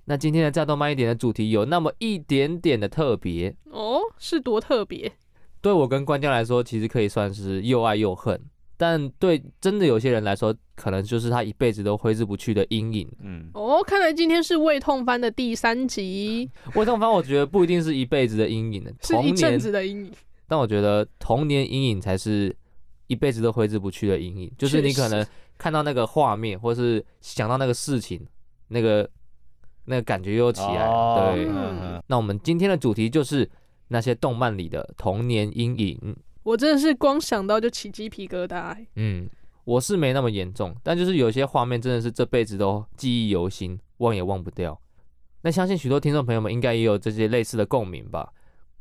[0.06, 5.12] 那今天的再动漫一点的主题有那么一点点的特别，哦，是多特别？
[5.60, 8.36] 对我跟关将来说，其实可以算是又爱又恨，
[8.76, 13.08] 但对真的有些人来说，可能就是他一辈子都挥之不去的阴影。
[13.22, 20.12] 嗯，哦，看来今天是胃痛番的第三集， 胃痛番我觉得不一定是一辈子的阴影的， 是一阵子的阴影。
[20.50, 22.52] 但我觉得童年阴影才是
[23.06, 25.24] 一辈子都挥之不去的阴影，就是你可能
[25.56, 28.26] 看到那个画面，或是想到那个事情，
[28.66, 29.08] 那个
[29.84, 30.88] 那个感觉又起来。
[30.88, 33.48] 哦、对、嗯，那我们今天的主题就是
[33.86, 36.16] 那些动漫里的童年阴影。
[36.42, 38.88] 我真的是光想到就起鸡皮疙瘩、欸。
[38.96, 39.30] 嗯，
[39.62, 44.76] 我是没那么严重，但就是有些画面真的是这辈子都记忆犹新，忘也忘不掉。
[45.42, 48.32] 那相信许多听众朋友们应该也有这些类似的共鸣吧。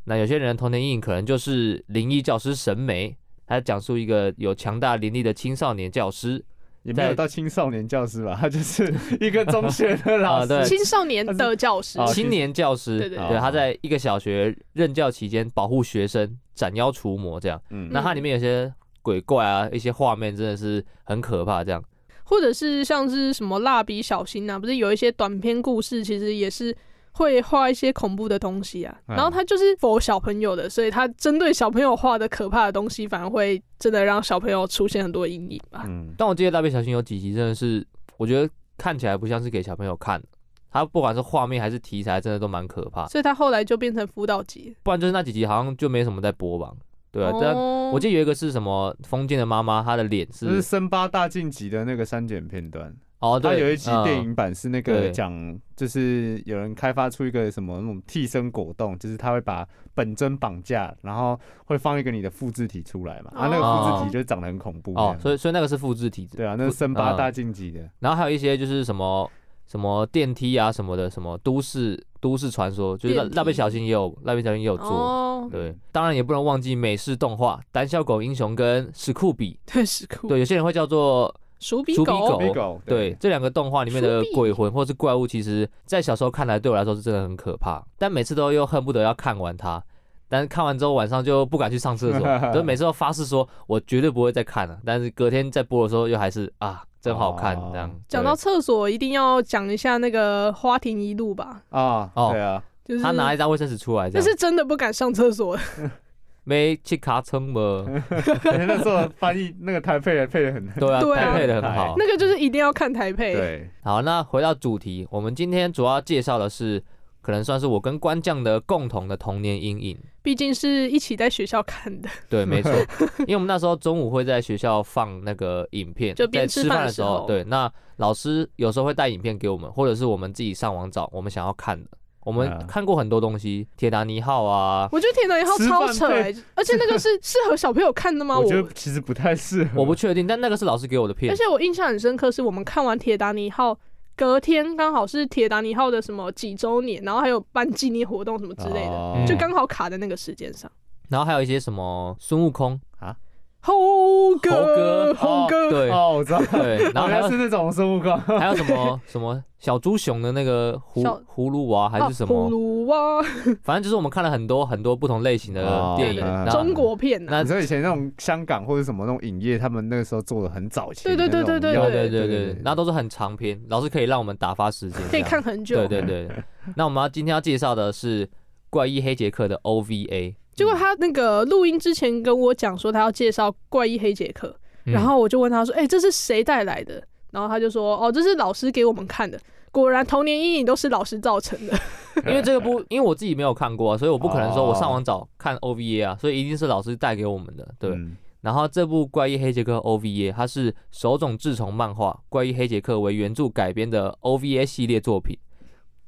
[0.05, 6.43] 那有些人童年阴影可能就是灵异教师神眉，他讲述一个有强大灵力的青少年教师，
[6.83, 17.62] 也没有到青少年教师吧，他就是一个中学的 老师，啊、对，青少年的教师，青年教师，对对对，对，他在一个小学任教期间保护学生，斩妖除魔这样。
[17.69, 21.83] 嗯，那它里面有些鬼怪啊，一些画面真的是很可怕，这样。
[22.23, 26.75] 或者是像是什么蜡笔小新啊，不是有一些短篇故事，其实也是。
[27.12, 35.84] 会画一些恐怖的东西啊，然后他就是 for 小朋友的，所以他针对小朋友画的可怕的东西，反而会真的让小朋友出现很多阴影吧。
[35.88, 37.86] 嗯，但我记得蜡笔小新有几集真的是，
[38.17, 40.28] 我觉得看起来不像是给小朋友看的，
[40.72, 43.08] 他不管是画面还是题材，真的都蛮可怕。
[43.08, 46.72] 所以他后来就变成辅导集，不然就是那几集好像就没什么在播吧。
[47.12, 47.56] 对啊，但
[47.91, 52.95] 我记得有一个是什么封建的妈妈，她的脸是，是森巴大晋级的那个删减片段。
[53.19, 69.29] 哦，对，他有一集电影版是那个讲，就是有人开发出一个什么那种替身果冻，就是他会把本尊绑架，然后会放一个你的复制体出来嘛，啊，那个复制体就长得很恐怖哦，所以所以那个是复制体，对啊，那是森巴大晋级的，然后还有一些就是什么
[69.67, 81.36] 什么电梯啊什么的，什么都市都市传说，就是蜡蜡笔小新也有蜡笔小新也有做，对，当然也不能忘记美式动画胆小狗英雄跟史酷比，对史酷，对，有些人会叫做。
[81.60, 89.84] 鼠比狗，鼠比狗对，这两个动画里面的鬼魂或是怪物，其实在小时候看来对我来说是真的很可怕，但每次都又恨不得要看完它，
[90.28, 92.22] 但是看完之后晚上就不敢去上厕所，
[92.54, 97.69] 就每次都发誓说我绝对不会再看了，但是隔天在播的时候又还是啊，真好看哦。
[97.74, 97.91] 这样。
[98.08, 102.30] 讲到厕所，一定要讲一下那个花亭一路吧，啊，哦。
[102.32, 105.62] 对啊，就是他拿一张卫生纸出来，这是真的不敢上厕所的，
[106.43, 107.86] 没去卡称吗？
[108.43, 111.95] 那时候翻译那个台配的配的很对啊，对啊搭配的很好。
[111.97, 113.34] 那个就是一定要看台配。
[113.34, 116.84] 对，好，那回到主题，我们今天主要介绍的是，
[117.21, 119.97] 可能算是我跟关将的共同的童年阴影。
[120.21, 122.71] 毕竟是一起在学校看的，对，没错，
[123.25, 131.89] 因为我们那时候中午会在学校放那个影片，就在吃饭的时候对，那老师有时候会带影片给我们，或者是我们自己上网找我们想要看的。
[132.21, 136.08] 我们嗯看过很多东西，铁达尼号啊，我觉得《铁达尼号》超扯
[136.55, 138.38] 而且那个是 适合小朋友看的吗？
[138.38, 139.82] 我我觉得其实不太适合。
[139.82, 141.36] 我不确定，但那个是老师给我的片而。
[141.36, 143.73] 且我印象很深刻，是我们看完《铁达尼号》，
[144.15, 150.69] 隔天刚好是《铁达尼号》的什么几周年，然后还有办纪念活动什么之类的，哦就刚好卡在那个时间上。
[151.08, 153.15] 然后还有一些什么孙悟空，猴哥，
[153.62, 159.00] 猴哥猴哥，对哦，我知道，对，然后还有是那种孙悟空，还有什么？
[159.06, 161.04] 什么小猪熊的那个葫
[161.36, 162.34] 葫芦娃还是什么？
[162.34, 163.22] 葫，芦娃，
[163.62, 175.76] 反正就是我们看了很多很多不同类型的哦电影，嗯然后中国片啊，那你知道以前那种香港或者什么那种影业，他们那个时候做的很早期对对对对，对对对对对，然后都是很长篇，老师可以让我们打发时间，可以看很久。
[175.76, 176.30] 对对对，
[176.76, 178.26] 那我们要今天要介绍的是
[178.69, 184.48] 《怪医黑杰克》的 OVA，结果他那个录音之前跟我讲说他要介绍《怪异黑杰克》，
[184.86, 189.39] 嗯然后我就问他说：“哎、这是谁带来的？”然后他就说：“哦，这是老师给我们看的。”
[189.72, 191.74] 果然童年阴影都是老师造成的。
[192.28, 197.65] 因为这个不，因为我自己没有看过啊，所以我不可能说我上哦网找看 OVA 啊，所以一定是老师带给我们的。
[197.80, 205.38] 对，嗯然后这部《怪异黑杰克》OVA，它是手冢治虫漫画《怪异黑杰克》为原著改编的 OVA 系列作品。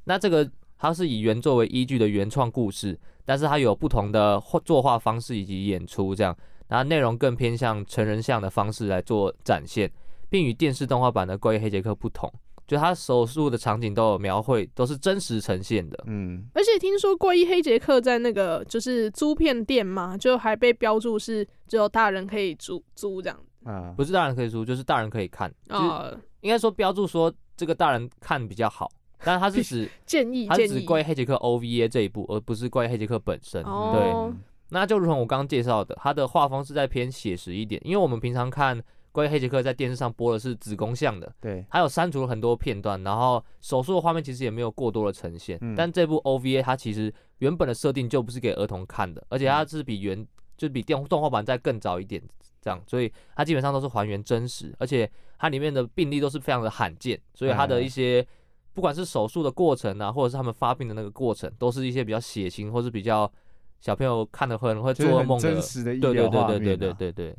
[0.06, 0.50] 那这个
[0.82, 6.36] 它是以原作为依据的原创故事，但是它有不同的画作画方式以及演出，这样，
[6.70, 9.92] 然后内容更偏向成人向的方式来做展现，
[10.28, 12.28] 并与电视动画版的《怪医黑杰克》不同。
[12.68, 16.04] 就他手术的场景都有描绘，都是真实呈现的。
[16.08, 23.38] 嗯，而且听说《怪医黑杰克》在那个就是租片店嘛，就还被标注是只有大人可以租租这样。
[23.66, 25.54] 啊，不是大人可以租，就是大人可以看。
[25.70, 28.90] 就是啊、应该说标注说这个大人看比较好，
[29.24, 31.06] 但是它是指 建议建它是指《怪医议。
[31.08, 33.64] 黑杰克》OVA 这一部，而不是《怪医黑杰克》本身。
[33.64, 34.34] 对，哦，
[34.70, 38.80] 那就如同我刚刚介绍的，它的画风是在偏写实一点，因为我们平常看
[39.12, 45.58] 《关于黑杰克》在电视上播的是子宫像的，对，还有删除了很多片段，然后手术的画面其实也没有过多的呈现。
[45.62, 50.26] 嗯但这部 OVA 它其实原本的设定就不是给儿童看的，而且它是比原
[50.58, 52.22] 就是比电动画版再更早一点
[52.62, 58.26] 这样，所以它基本上都是还原真实，而且它里面的病例都是非常的罕见，所以它的一些
[58.74, 63.32] 不管是手术的过程啊，或者是他们发病的那个过程，都是一些比较血腥或是比较
[63.80, 65.62] 小朋友看的可能会做噩梦的真。
[65.62, 67.36] 实的医对对疗画面对对对对啊对对，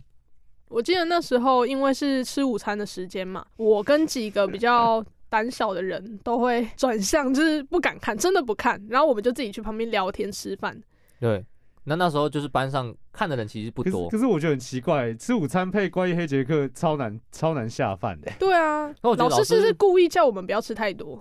[0.69, 8.83] 我记得那时候因为是吃午餐的时间嘛，我跟几个比较胆小的人都会转向，就是不敢看，真的不看。
[8.89, 10.79] 然后我们就自己去旁边聊天吃饭。
[11.19, 11.45] 对，
[11.85, 18.31] 那那时候就是班上看的人其实不多可是可，是我觉得很奇怪，吃午餐配怪医黑杰克超难超难下饭的。
[18.39, 21.17] 对啊， 那我觉得老师老师是不是故意叫我们不要吃太多？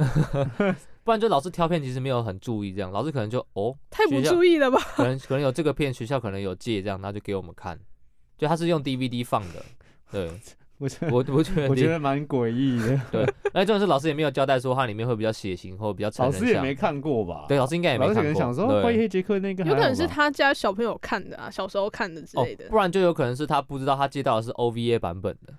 [1.04, 4.80] 不然就老师挑片其实没有很注意，这样老师可能就哦，太不注意了吧？
[4.95, 7.80] 可能可能有这个片，学校可能有借这样，然后就给我们看，
[8.38, 9.65] 就他是用 DVD 放的，
[10.12, 10.30] 对
[10.81, 17.45] 我觉得我觉得，我觉得蛮诡异的， 对，那重点是老师也没有交代说它里面会比较血腥或比较成老人向师也没看过吧？
[17.47, 22.65] 对，老师应该也没老师可看过，能想说怪医对黑杰克那个有可能是他家小朋友看的啊，小时候看的之哦类的，。
[22.69, 25.53] 不然就有可能是他不知道他接到的是 OVA 版本的，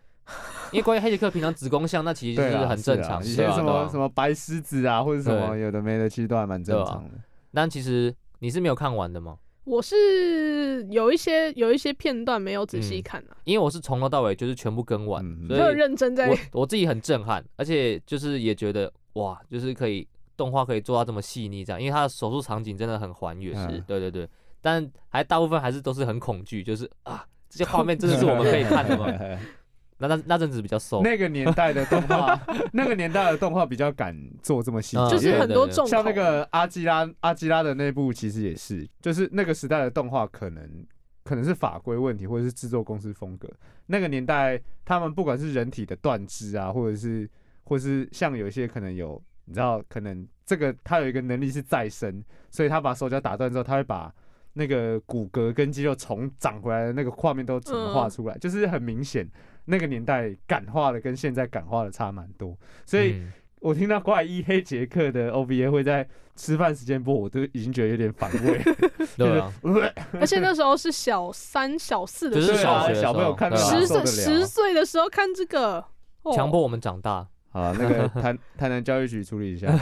[0.73, 7.11] 因为关于黑杰克平常子宫像那其实是很正常，以前什么什么白狮子啊，或者什么有的没的，其实都还蛮正常的。
[7.53, 9.37] 但其实你是没有看完的吗？
[9.65, 24.29] 我是有一些有一些片段没有仔细嗯看啊，因为我是从头到尾就是全部跟完，嗯所没有以认真在我我自己很震撼，而且就是也觉得哇，就是可以动画可以做到这么细腻这样，因为它的手术场景真的很还原，嗯对对对，
[24.61, 29.07] 但还大部分还是都是很恐惧，就是啊，这些画面真的是我们可以看的吗？
[30.03, 32.39] 那那那阵子比较瘦，那个年代的动画，
[32.73, 40.87] 那个年代的动画比较敢做这么细就是很多重像那个阿基拉阿基拉的那部，其实也是，就是那个时代的动画可能
[41.25, 43.49] 可能是法规问题，或者是制作公司风格。
[43.87, 47.29] 那个年代，他们不管是人体的断肢啊，或者是
[47.65, 54.13] 或是像有一些可能有，你知道，可能这个他有一个能力是再生，所以他把手脚打断之后，他会把
[54.55, 59.29] 那个骨骼跟肌肉重长回来的那个画面都整个画出来，就是很明显。
[59.67, 62.57] 那个年代感化的跟现在感化的差蛮多，
[62.87, 63.13] 所以。
[63.15, 63.33] 嗯
[63.63, 66.05] 我听到怪医黑杰克的 OVA 会在
[66.35, 68.61] 吃饭时间播，我都已经觉得有点反胃。
[69.17, 69.53] 对啊，
[70.19, 75.77] 而且那时候是小三、小四的时候，小朋友看到十岁十岁的时候看这个，
[76.23, 77.25] 哦强迫我们长大。
[77.53, 79.73] 啊，那个台 台南教育局处理一下，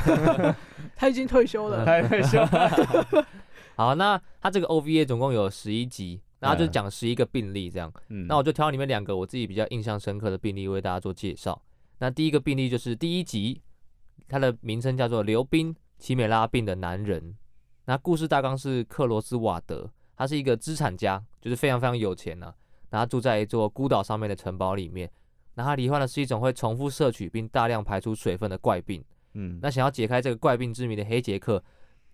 [0.95, 1.83] 他已经退休了。
[1.83, 3.27] 他退休了。
[3.77, 7.93] 好，那他这个 OVA 总共有十一集，然后就讲十一个病例这样。
[8.09, 11.63] 嗯那我就挑里面两个我自己比较印象深刻的病例为大家做介绍。
[11.99, 13.63] 那第一个病例就是第一集。
[14.29, 17.35] 它的名称叫做刘冰，奇美拉病的男人。
[17.87, 22.55] 那故事大纲是克罗斯瓦德，他是一个资产家，就是非常非常有钱呐、啊。
[22.91, 25.11] 那他住在一座孤岛上面的城堡里面。
[25.55, 29.05] 那他罹患的是一种会重复摄取并大量排出水分的怪病。
[29.35, 31.61] 嗯，那想要解开这个怪病之谜的黑杰克，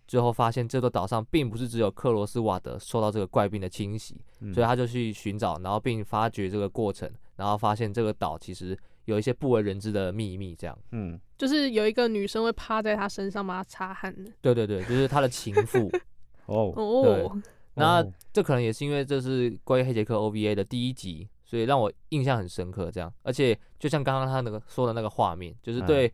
[0.06, 8.76] 最后发现这座岛上并不是只有克罗斯瓦德受到这个怪病的侵袭，嗯所以他就去寻找，然后并发掘这个过程，然后发现这个岛其实。
[9.06, 14.32] 有一些不为人知的秘密，这样，嗯，就是有一个女生会趴在他身上帮他擦汗的。
[14.40, 15.88] 对对对，就是他的情妇。
[16.46, 17.40] 哦哦，
[17.74, 22.90] 那这可能也是因为这是关于黑杰克 OVA 的第一集，所以让我印象很深刻。
[22.90, 26.12] 这样，而且就像刚刚他那个说的那个画面，就是对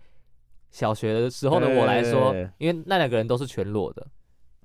[0.72, 4.04] 小学的时候的我来说，因为那两个人都是全裸的。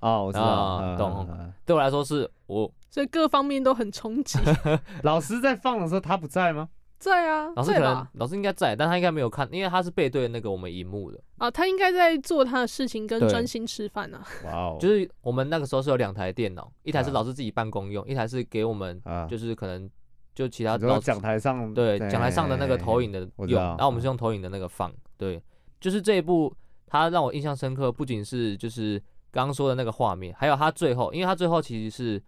[0.00, 1.28] 哦，我知道，懂。
[1.64, 4.38] 对我来说是我，所以各方面都很冲击。
[5.02, 6.68] 老师在放的时候，他不在吗？
[6.98, 14.20] 在啊，老师可能老师应该在，但他应该没有看，因为他是背对那个我们荧幕的啊，他应该在做他的事情跟专心吃饭呢。
[14.44, 19.88] 哇哦， 就是我们那个时候是有两台电脑，一台是老师自己办公用，一台是给我们，就是可能
[20.34, 25.40] 就其他老讲台上对讲台上的那个投影的用，然后我们是用投影的那个放，对，
[25.80, 26.54] 就是这一部
[26.86, 32.22] 他让我印象深刻，不仅是就是刚刚说的那个画面，还有他最后，因为他最后其实是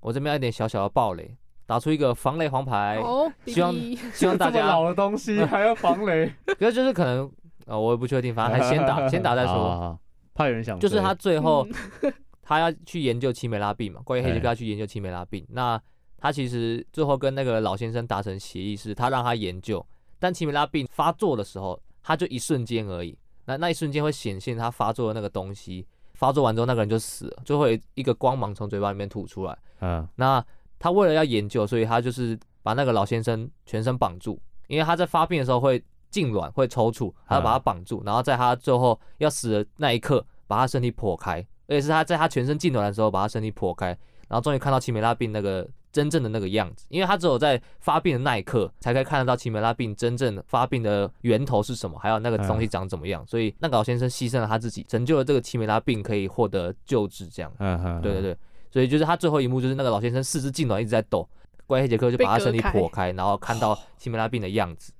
[0.00, 1.36] 我这边有点小小的暴雷。
[1.66, 3.72] 打出一个防雷黄牌，哦、希望
[4.12, 7.26] 希望大家老的东西 还要防雷，可是就是可能
[7.60, 9.98] 啊、呃，我也不确定，反正还先打先打再说， 好好好
[10.34, 10.78] 怕有人想。
[10.78, 11.66] 就是他最后、
[12.02, 15.80] 嗯、他要去研究奇美拉病嘛，关于黑杰克要去研究奇美拉病，那
[16.18, 19.82] 他其实最后跟那个老先生达成协议，是他让他研究，
[20.18, 30.44] 但奇美拉病发作的时候，他就一瞬间而已，那那一瞬间会显现他发作的那个东西，发作完之后那个人就死了，就会一个光芒从嘴巴里面吐出来，嗯，那。
[30.76, 35.82] 他为了要研究，所以他就是把那个老先生全身绑住，因为他在发病的时候会
[36.12, 41.38] 痉挛、会抽搐，他要把他绑住，然后在他最后要死的那一刻，把他身体剖开，
[41.68, 43.96] 而且是他在他全身痉挛的时候把他身体剖开，
[44.28, 58.36] 然后终于看到奇美拉病那个真正的那个样子，因为他只有在发病的那一刻才可以看得到奇美拉病真正发病的源头是什么，还有那个东西长怎么样，所以那个老先生牺牲了他自己，拯救了这个奇美拉病可以获得救治，这样，嗯对对对。
[58.72, 61.28] 所以就是他最后一幕，就是那个老先生四肢痉挛，一直在抖，
[61.64, 64.74] 怪黑杰克就把他身体剖开，然后看到奇美拉病的样。
[64.74, 64.92] 子，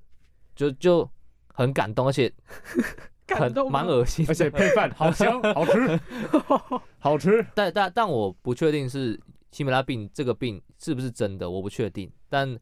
[0.54, 1.10] 就就
[1.52, 2.32] 很感动，而且
[3.34, 6.00] 很蛮恶心，而且配饭好香，好吃，
[7.00, 7.44] 好吃。
[7.52, 9.18] 但但但我不确定是
[9.54, 12.10] 奇美拉病这个病是不是真的，我不确定。
[12.28, 12.58] 但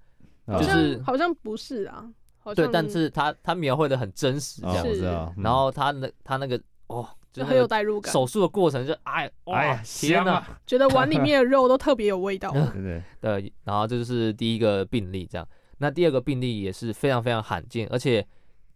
[0.47, 2.09] 就是好像不是啊，
[2.55, 5.03] 对，但是他他描绘的很真实，这样子。
[5.39, 7.09] 然后他那他那个哦。
[7.33, 8.13] 就很有代入感。
[8.13, 12.51] 手术的过程就哎哇天哪，觉得碗里面的肉都特别有味道。
[12.53, 15.49] 对对对，然后这就是第一个病例，这样。
[15.79, 18.23] 那第二个病例也是非常非常罕见，而且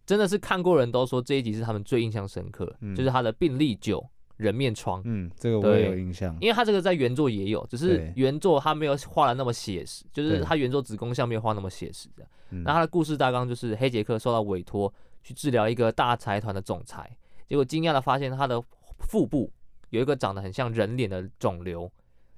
[0.07, 2.65] 真的是看过人都说这一集是他们最印象深刻，
[2.95, 4.03] 就是他的病例九
[4.37, 5.01] 人面疮。
[5.03, 12.25] 嗯，这个我也有印象，因为他这个在原作也有，只是原作他没有画的那么写实，就是他原作子宫像没有画那么写实的。
[12.63, 17.09] 那他的故事大纲就是黑杰克受到委托去治疗一个大财团的总裁。
[17.47, 18.63] 结果惊讶的发现，他的
[18.99, 19.51] 腹部
[19.89, 21.91] 有一个长得很像人脸的肿瘤，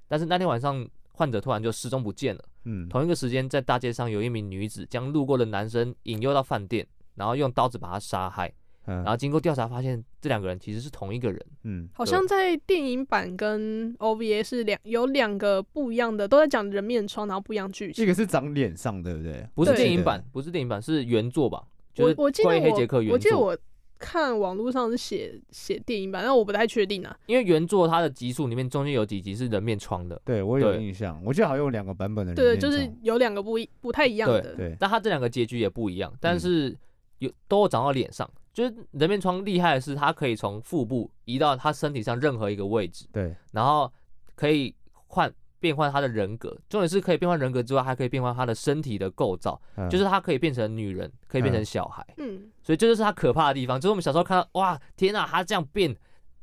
[0.08, 2.44] 但是那天晚上患者突然就失踪不见了。
[2.64, 8.52] 嗯，同一个时间，在大街上有一名女子将路过的男生引诱到饭店，然后用刀子把他杀害。
[8.86, 11.46] 嗯，然后经过调查发现，这两个人其实是同一个人。
[11.64, 17.94] 嗯，好像在电影版跟 OVA 是两有两个不一样的，都在讲人面疮，然后不一样剧情。
[17.94, 19.46] 这个是长脸上，对不对？
[19.54, 21.62] 不是电影版，不是电影版，是原作吧？
[21.98, 23.56] 我我记得黑杰克原作，我记得我。
[24.02, 27.14] 看网络上是写写电影版，但我不太确定啊。
[27.26, 31.22] 因为原作它的集数里面中间有几集是人面疮的，对我有印象。
[31.22, 34.54] 我记得好像有两个版本的人对，就是有两个不一不太一样的。
[34.56, 36.74] 对，但它这两个结局也不一样，但是
[37.18, 38.26] 有都长到脸上。
[38.52, 43.92] 就是人面疮厉害的是，它可以从腹部移到他身体上任何一个位置，对，然后
[44.34, 44.74] 可以
[45.06, 45.32] 换。
[45.60, 52.02] 变换他的人格，重点是可以变换人格之外，还可以变换他的身体的构造，嗯、就是他可以变成女人，可以变成小孩。
[52.16, 53.78] 嗯，所以这就是他可怕的地方。
[53.78, 55.94] 就是我们小时候看到，哇，天哪，他这样变，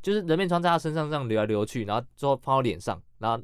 [0.03, 3.43] 就是人面疮在他身上这样流来流去，然后之后放到脸上，然后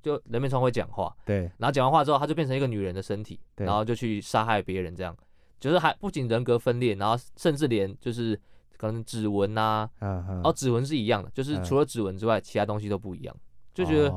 [0.00, 5.16] 就人面疮会讲话，对，然后讲完话之后，他就变成一个女人的身体，然后就去杀害别人，这样，
[5.58, 8.38] 就是还不仅人格分裂，然后甚至连就是
[8.76, 13.36] 可能指纹呐、啊，然后指纹是一样的，就是除了指纹之外，其他东西都不一样，
[13.74, 14.12] 就觉得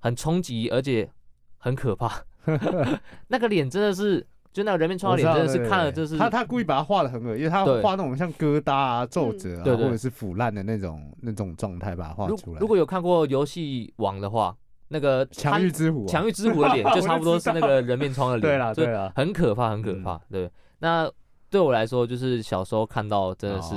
[0.00, 1.08] 很冲击，而且
[1.58, 2.22] 很可怕。
[3.28, 4.26] 那个脸真的是。
[4.52, 12.60] 就那个人面疮的脸真的是看了，就是他他故意把它画的很恶，因为他画那种像疙瘩啊、皱褶啊，或者是腐烂的那种那种状态，把它画出来。
[12.60, 14.54] 如果有看过游戏王的话，
[14.88, 20.20] 那个强欲之虎，强欲之虎的脸就差不多是那个人面疮的脸， 对啦对啦，很可怕，很可怕。
[20.30, 20.50] 对，
[20.82, 21.08] 那
[21.48, 23.74] 对我来说，就是小时候看到真的是，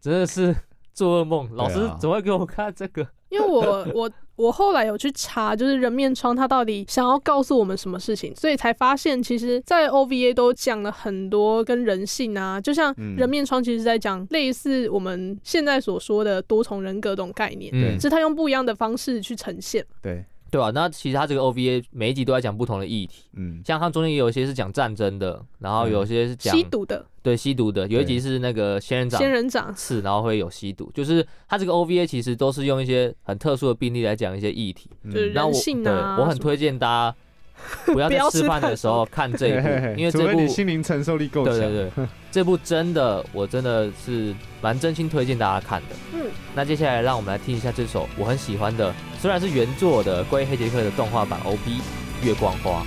[0.00, 0.52] 真的是
[0.92, 1.48] 做噩梦。
[1.54, 3.06] 老师怎么会给我看这个？
[3.30, 20.24] 因为我我我后来有去查，就是人面疮它到底想要告诉我们什么事情，所以才发现，其实，在 OVA 都讲了很多跟人性啊，就像人面疮，其实在讲类似我们现在所说的多重人格这种概念，嗯，是他用不一样的方式去呈现，对。
[20.50, 37.16] 对啊，那其实他这个 OVA 每一集都在讲不同的议题，嗯，像他中间也有一些是讲战争的，然后有些是讲吸毒的，对，吸毒的，有一集是那个仙人掌，仙人掌刺，然后会有吸毒，就是他这个 OVA 其实都是用一些很特殊的病例来讲一些议题，就是人性啊，对，我很推荐大家。
[37.86, 41.54] 不要在吃饭的时候看这一部，因为这部心灵承受力够强。
[41.54, 45.96] 对对对， 这部真的，我真的是蛮真心推荐大家看的。
[46.14, 51.70] 嗯，那接下来让我们来听一下这首我很喜欢的，虽然是原作的关于黑杰克的动画版 OP
[52.26, 52.82] 《月光花》。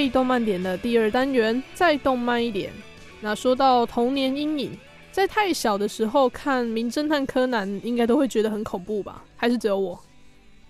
[0.00, 2.72] 黑动漫点的第二单元，再动漫一点。
[3.20, 4.72] 那说到童年阴影，
[5.12, 9.22] 在太小的时候看《名侦探柯南》，应该都会觉得很恐怖吧？
[9.36, 10.00] 还是只有我？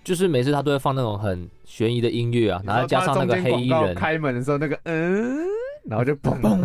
[0.03, 5.47] 就是每次他都会放那种很悬疑的音乐啊，然后加上那个黑衣人开门的时候，那个嗯，
[5.85, 6.57] 然后就砰砰，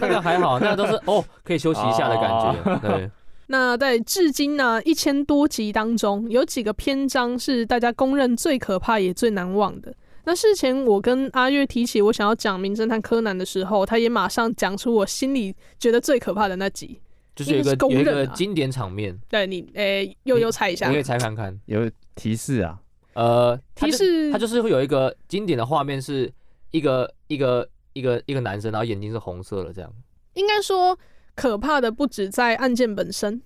[0.00, 2.88] 那个还好，那个都是哦，可以休息一下的感觉。
[2.88, 3.08] 对。
[3.46, 9.94] 那在至今呢一千多集当中，有几个篇章是大家公认最可怕也最难忘的。
[10.24, 17.00] 那事前我跟阿月提起我想要讲《名侦探柯南》的时候，他也马上讲出我心里觉得最可怕的那集，
[17.36, 19.18] 就是有一个是、啊、有一个经典场面。
[19.28, 22.80] 对你，诶、欸，悠悠猜一下，你可以猜看看，有提示啊？
[23.14, 26.32] 呃，提示，他就是会有一个经典的画面，是
[26.70, 29.92] 一个一个一个一个男生，然后眼睛是红色的，这样。
[30.32, 30.98] 应该说，
[31.36, 33.40] 可怕的不止在案件本身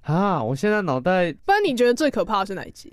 [0.00, 0.42] 啊！
[0.42, 2.92] 我现在脑袋，不然你觉得最可怕的是哪一集？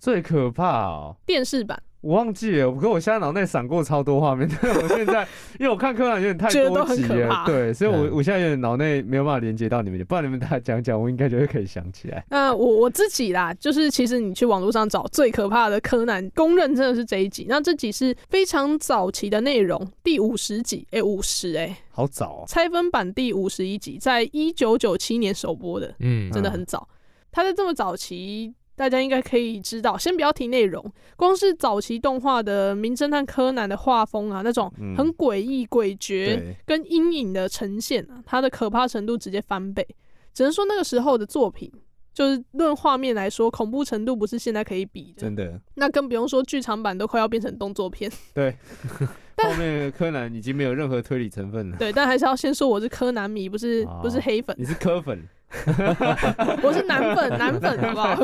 [0.00, 5.26] 最可怕哦，电视版我忘记了，不过我现在脑内闪过超多画面，但 是我现在
[5.58, 12.24] 因为我看柯南有点太多集了，对，所以我我现在有点脑内没有办法连接到你们，不然你们大家讲讲，我应该就会可以想起来。
[12.30, 17.46] 那我我自己啦，就是其实你去网络上找最可怕的柯南，公认真的是这一集。
[17.48, 26.88] 那这集是非常早期的内容，第五十集，哎、欸，五十哎，好早、哦，拆分版第五十一集，在一九九七年首播的，嗯，真的很早。
[27.32, 28.54] 他在这么早期。
[28.78, 30.82] 大家应该可以知道，先不要提内容，
[31.16, 39.84] 光是早期动画的《名侦探柯南》的画风啊，那种很诡异、诡谲跟阴影的呈现啊，它的可怕程度直接翻倍。
[40.32, 41.68] 只能说那个时候的作品，
[42.14, 45.22] 就是论画面来说，恐怖程度不是现在可以比的。
[45.22, 48.08] 真的，那更不用说剧场版都快要变成动作片。
[48.32, 48.56] 对，
[49.42, 51.76] 后面柯南已经没有任何推理成分了。
[51.78, 54.54] 对，但还是要先说我是柯南迷，不是不是黑粉。
[54.56, 55.28] 你是柯粉。
[56.62, 58.16] 我是男粉，男粉好不好？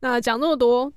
[0.00, 0.92] 那讲那么多，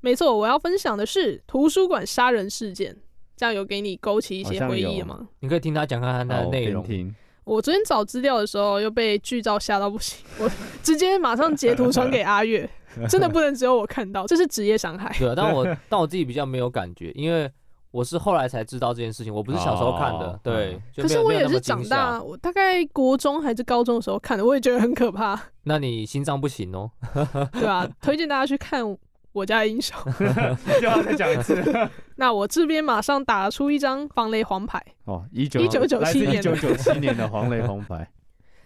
[0.00, 2.96] 没错，我要分享的是图书馆杀人事件，
[3.36, 5.28] 这样有给你勾起一些回忆吗？
[5.40, 6.84] 你可以听他讲看看他的内容。
[7.44, 10.50] 我昨天找资料的时候又被剧照吓到不行， 我
[10.82, 12.68] 直接马上截图传给阿月，
[13.08, 15.14] 真的不能只有我看到，这是职业伤害。
[15.18, 17.50] 对，但我但我自己比较没有感觉，因为。
[17.96, 20.78] 我是后来才知道这件事情，我不是小时候看的，对。
[20.94, 25.40] 可是我也是长大，我大概国中还是高中的时候看的，我也觉得很可怕。
[25.64, 26.90] 那你心脏不行哦，
[27.52, 27.88] 对吧？
[28.02, 28.84] 推荐大家去看
[29.32, 29.96] 《我家的英雄》，
[30.82, 31.64] 又要再讲一次。
[32.16, 38.06] 那我这边马上打出一张防雷黄牌哦，一九一九九七年，一九九七年的防雷黄牌。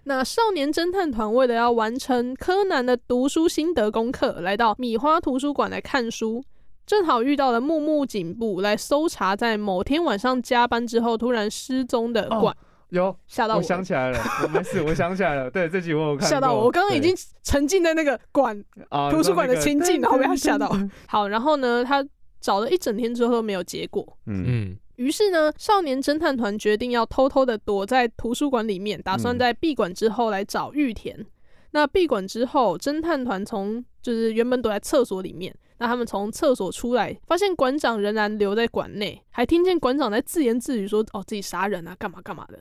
[0.04, 6.42] 那少年侦探团为了要完成柯南的读书心得功课，来到米花图书馆来看书。
[6.90, 12.52] 正好遇到了木木警部来搜查，在某天晚上加班之后突然失踪的馆。
[12.88, 15.48] 有吓到我，我想起来了，我没事， 我想起来了。
[15.48, 16.28] 对，这集我有看。
[16.28, 17.14] 吓到我，我刚刚已经
[17.44, 18.60] 沉浸在那个馆
[19.08, 20.68] 图书馆的情境，然后被他吓到。
[21.06, 22.04] 好，然后呢，他
[22.40, 24.04] 找了一整天之后都没有结果。
[24.26, 24.76] 嗯嗯。
[24.96, 31.24] 于是呢，少年侦探团决定要偷偷的躲在图书馆里面，打算在闭馆之后来找玉田。
[31.70, 35.54] 那闭馆之后，侦探团从就是原本躲在厕所里面。
[35.80, 42.58] 那他们从厕所出来，发现馆长仍然留在馆内，还听见馆长在自言自语说：“哦，自己杀人啊，干嘛干嘛的。”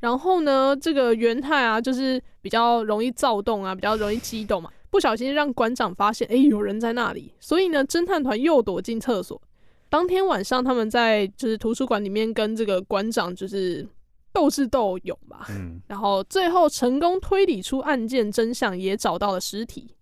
[0.00, 7.32] 然后呢，这个元太啊，就是比较容易躁动啊，比较容易激动嘛，不小心让馆长发现，哎，有人在那里。
[7.38, 9.40] 所以呢，侦探团又躲进厕所。
[9.88, 13.86] 当天晚上，他们在就是图书馆里面跟这个馆长就是
[14.32, 15.46] 斗智斗勇吧。
[15.50, 15.80] 嗯。
[15.86, 19.92] 然后最后成功推理出案件真相，也找到了尸体。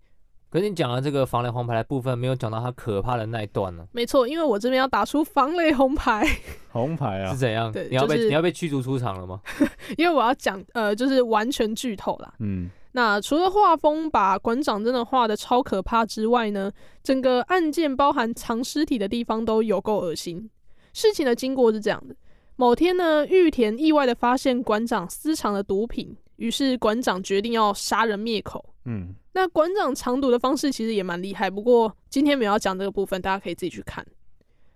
[0.55, 3.85] 可是你讲了这个防雷红牌的部分，没有讲到他可怕的那一段呢？
[3.91, 6.25] 没错，因为我这边要打出防雷红牌。
[6.71, 7.33] 红牌啊？
[7.33, 7.73] 是怎样？
[7.73, 9.41] 对，你要被、就是、你要被驱逐出场了吗？
[9.99, 12.33] 因为我要讲，呃，就是完全剧透啦。
[12.39, 12.71] 嗯。
[12.93, 16.71] 那除了画风把馆长真的画的超可怕之外呢，
[17.03, 20.49] 整个案件包含藏尸体的地方都有够恶心。
[20.93, 22.15] 事情的经过是这样的：
[22.55, 28.65] 某天呢，玉田意外的发现馆长私藏的毒品，于是馆长决定要杀人灭口。
[28.85, 29.17] 嗯。
[29.35, 34.05] 那馆长藏毒的方式其实也蛮厉害，不过今天没有要讲这个部分，大家可以自己去看。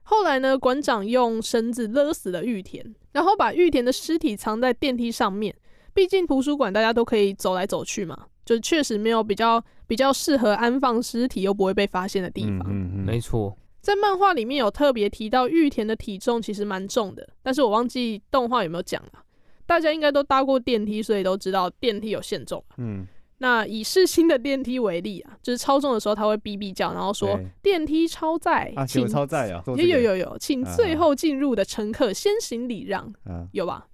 [0.02, 5.54] 后来呢，馆长用绳子勒死了玉田，然后把玉田的尸体藏在电梯上面。
[5.94, 12.60] 毕竟图书馆大家都可以走来走去嘛，就确实没有比较比较适合安放尸体又不会被发现的地方。
[12.68, 13.56] 嗯嗯，没错。
[13.80, 19.24] 在漫画里面有特别提到玉田的体重其实蛮重的，但是我忘记动画有没有讲了。
[19.66, 22.64] 大家应该都搭过电梯，所以都知道电梯有限重。
[22.78, 23.06] 嗯。
[23.38, 33.12] 那以世新的电梯为例啊，就是超重的时候，他会哔哔叫，然后说电梯超载啊，请超载啊，有有有有，请最后进入的乘客先行礼让，
[33.52, 33.86] 有吧？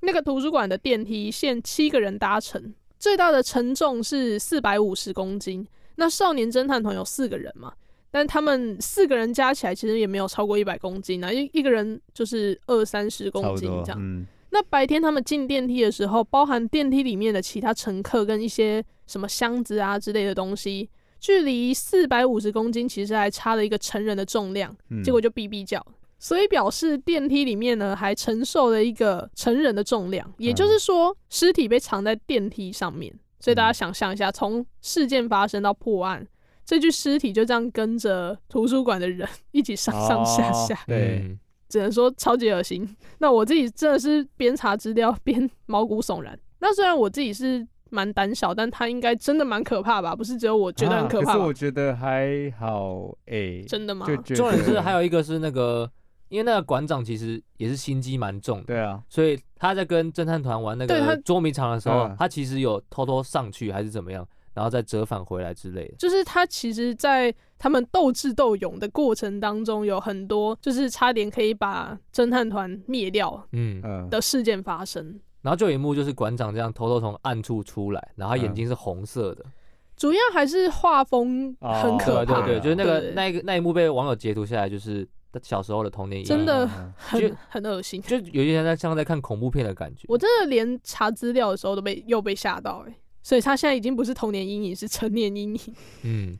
[0.00, 5.66] 那个图书馆的电梯限七个人搭乘，最大的承重是四百五十公斤。
[5.96, 7.72] 那少年侦探团有四个人嘛，
[8.10, 14.26] 但他们四个人加起来其实也没有超过一百公斤啊，一一个人就是二三十公斤这样。
[14.50, 20.88] 那白天他们进电梯的时候，包含电梯里面的其他乘客跟一些什么箱子啊之类的东西，
[21.20, 24.74] 距离四百五十公斤其实还差了一个成人的重量，
[25.04, 25.84] 结果就哔哔叫，
[26.18, 36.26] 所以表示电梯里面呢还承受了一个成人的重量，也就是说尸体被藏在电梯上面，所以大家想象一下，从事件发生到破案，
[36.64, 41.36] 这具尸体就这样跟着图书馆的人 一起上上下下，对。
[41.68, 42.88] 只能说超级恶心。
[43.18, 46.38] 那我自己真的是边查资料 边毛骨悚然。
[46.60, 50.14] 那虽然我自己是蛮胆小，但他应该真的蛮可怕吧？
[50.14, 51.32] 不是只有我觉得很可怕。
[51.32, 53.64] 啊，可是我觉得还好诶、欸。
[53.66, 54.06] 真的吗？
[54.34, 55.90] 重点是还有一个是那个，
[56.28, 58.64] 因为那个馆长其实也是心机蛮重的。
[58.64, 59.02] 对啊。
[59.08, 64.26] 所以他在跟侦探团玩那个捉迷藏的时候，他其实有偷偷上去还是怎么样？
[64.54, 65.94] 然后再折返回来之类的。
[65.96, 75.04] 就是他其实，在他们斗智斗勇的过程当中，有很多就是差点可以把侦探团灭掉，嗯的事件发生。
[75.04, 79.42] 嗯、然后就有一幕就是馆长这样偷偷从暗处出来，然后他眼睛是红色的。
[79.44, 79.52] 嗯、
[79.96, 85.06] 主要还是画风很可怕，哦、对，对对，就是那个那一个那一幕被网友截图下来，就是。
[85.42, 90.04] 小时候的童年影，真的很就很恶心，就有些人在像在看恐怖片的感觉。
[90.08, 95.74] 我真的连查资料的时候都被又被吓到哎、欸，所以他现在已经不是童年阴影，是成年阴影。
[96.02, 96.36] 嗯，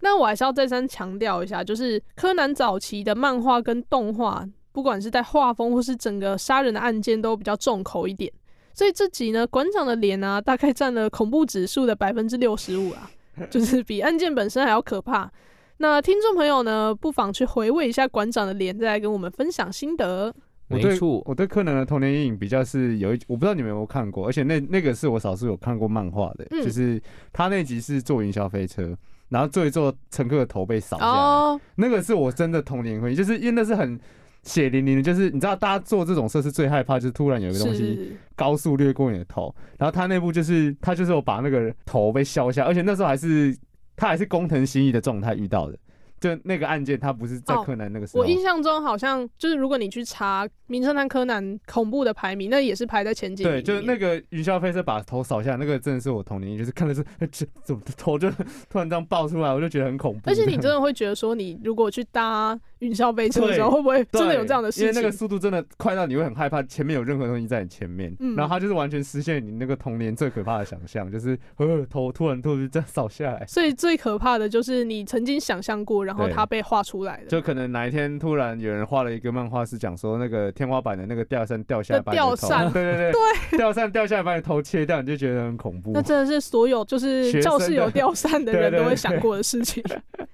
[0.00, 8.32] 那我还是要再三强调一下，就是柯南早期的漫画跟动画，不管是在画风或是整个杀人的案件，都比较重口一点。
[8.72, 13.10] 所以这集呢，馆长的脸啊，大概占了恐怖指数的百分之六十五啊，
[13.50, 15.30] 就是比案件本身还要可怕。
[15.78, 20.34] 那听众朋友呢，不妨去回味一下馆长的脸，再来跟我们分享心得。
[20.68, 28.96] 没错，我对柯南的童年阴影比较是有一，我不知道你们有没有看过，而且那那个是我少数有看过漫画的，嗯、就是他那集是坐云霄飞车，
[29.30, 33.98] 然后坐一坐，乘客的头被扫下来，哦、那个是我真的童年回忆，就是因为那是很
[34.42, 43.56] 血淋淋的，就是你知道大家做这种设施最害怕就是突然有一个东西高速掠过你的头，然后他那部就是他就是有把那个头被削下，而且那时候还是。
[43.96, 45.78] 他还是工藤新一的状态遇到的。
[46.20, 48.20] 就那个案件，他不是在柯南那个时候。
[48.20, 53.50] 哦，我印象中好像就是，如果你去查《名侦探柯南》恐怖的排名，那也是排在前几名。
[53.50, 57.02] 对，就是那个云霄飞车把头扫下来，那个真的是我童年，就是看的是
[57.32, 58.30] 这，怎么头就
[58.68, 60.30] 突然这样爆出来，我就觉得很恐怖。
[60.30, 64.88] 而且你真的会觉得说，你如果去搭云霄飞车的时候，会不会真的有这样的事情？
[64.88, 68.14] 因为那个速度真的快到你会很害怕，前面有任何东西在你前面。
[68.20, 68.36] 嗯。
[68.36, 73.46] 然后它就是完全实现你那个童年最可怕的想象，就是呃头突然突然这样扫下来。
[73.46, 76.90] 所以最可怕的就是你曾经想象过，然后它被画出。
[76.90, 83.12] 出来的就可能哪一天突然有人画了一个漫画，是讲说那个天花板的那个吊扇掉下来，吊扇，对 对对，
[83.52, 85.92] 对，吊扇掉下来把你头切掉，你就觉得很恐怖。
[85.92, 89.80] 那真的是所有就是教室有吊扇的人都会想过的事情。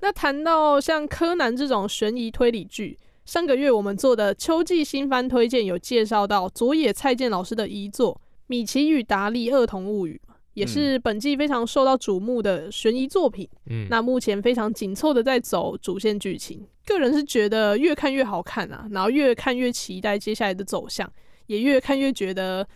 [0.00, 8.14] 那谈到像柯南这种悬疑推理剧，上个月我们做的秋季新番推荐有介绍到佐野菜见老师的遗作
[8.46, 10.20] 《米奇与达利儿童物语》。
[10.54, 13.46] 也是本季非常受到瞩目的悬疑作品。
[13.66, 21.12] 嗯，那目前非常紧凑的在走主线剧情，个人是觉得越看越好看啊，然后越看越期待接下来的走向，
[21.48, 22.66] 也越看越觉得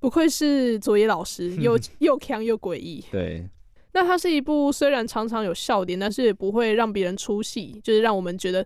[0.00, 3.04] 不愧是佐野老师， 又又强又诡异。
[3.12, 3.48] 对，
[3.92, 8.64] 那它是一部虽然常常有笑点，但是也不会让别人出戏，就是让我们觉得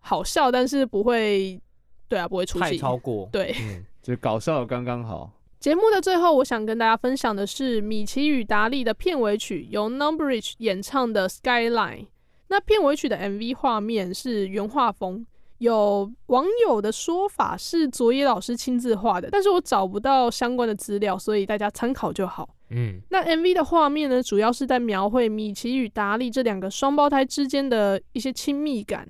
[0.00, 1.60] 好笑，但是不会，
[2.08, 5.30] 对啊，不会出戏，太超过，对，嗯，就搞笑刚刚好。
[5.58, 12.00] 节目的最后，我想跟大家分享的是《米奇与达利》的片尾曲，由 Numbridge 演唱的《Skyline》。
[12.48, 15.26] 那片尾曲的 MV 画面是原画风，
[15.58, 22.48] 有网友的说法是佐野老师亲自画的，但是我找不到相关的资料，所以大家参考就好。
[22.70, 29.08] 嗯，那 MV 的画面呢，主要是在描绘米奇与达利这两个双胞胎之间的一些亲密感。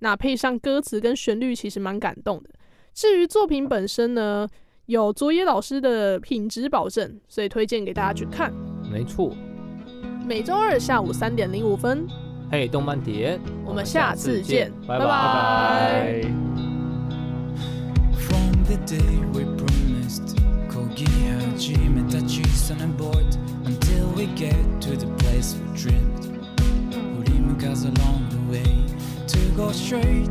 [0.00, 2.50] 那配上歌词跟旋律，其实蛮感动的。
[2.94, 4.46] 至于作品本身呢？
[4.86, 8.50] 有佐野老师的品质保证，所以推荐给大家去看。
[8.90, 9.36] 没错，
[10.26, 12.06] 每周二下午三点零五分，
[12.50, 16.22] 嘿、hey,，动漫碟，我们下次见，拜拜。
[18.14, 20.34] From the day we promised,
[20.70, 23.26] Kogi Hajime Tachi's on board
[23.66, 26.38] until we get to the place we dreamed.
[26.90, 28.64] Urimuka's along the way
[29.26, 30.28] to go straight.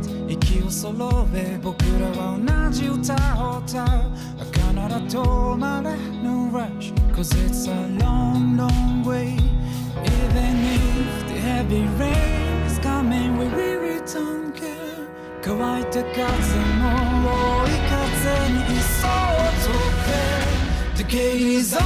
[6.58, 8.87] rush, cause it's a long, long
[11.68, 15.04] Heavy rain is coming, we really don't care
[15.42, 16.88] 乾いた風も
[17.60, 19.12] 追い風にいそう
[19.60, 19.76] と
[20.08, 20.16] け
[20.96, 21.84] The gate is open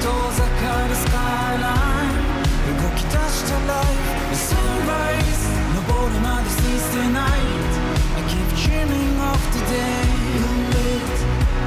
[0.00, 1.20] 遠ざかるスカ
[1.52, 3.92] イライン動き出した life
[4.32, 5.44] the sunrise.
[5.74, 7.72] 登るまで seize the night.
[8.16, 10.00] I keep dreaming of the day
[10.32, 11.12] you lit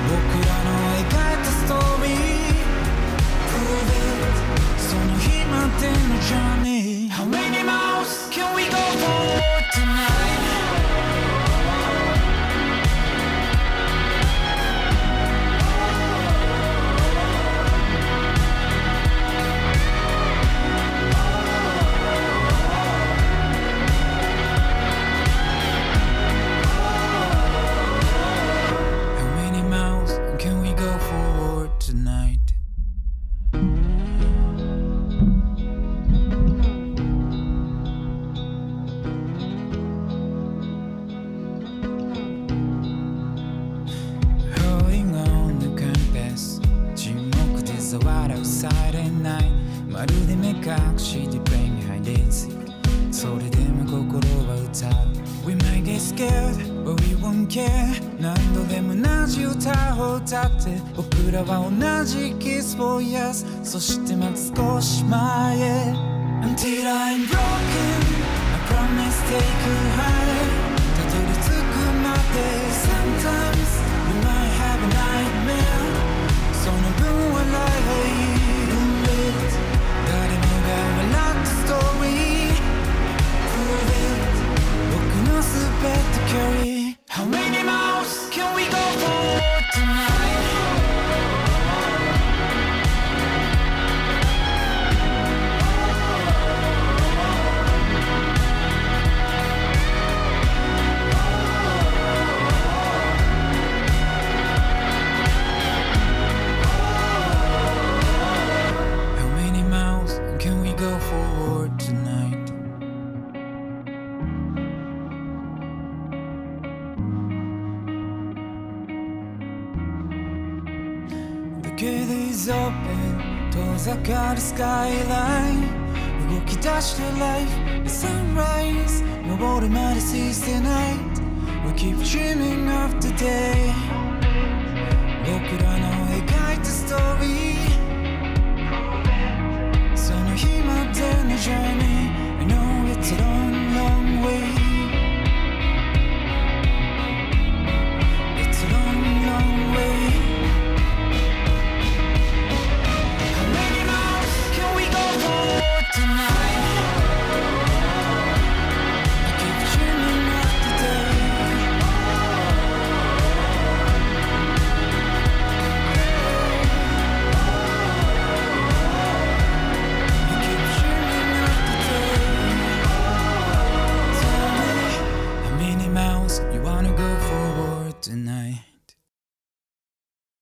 [0.10, 0.26] oh,
[1.68, 2.18] story.
[3.46, 4.34] Prove it
[4.80, 7.01] その日までのジャーニー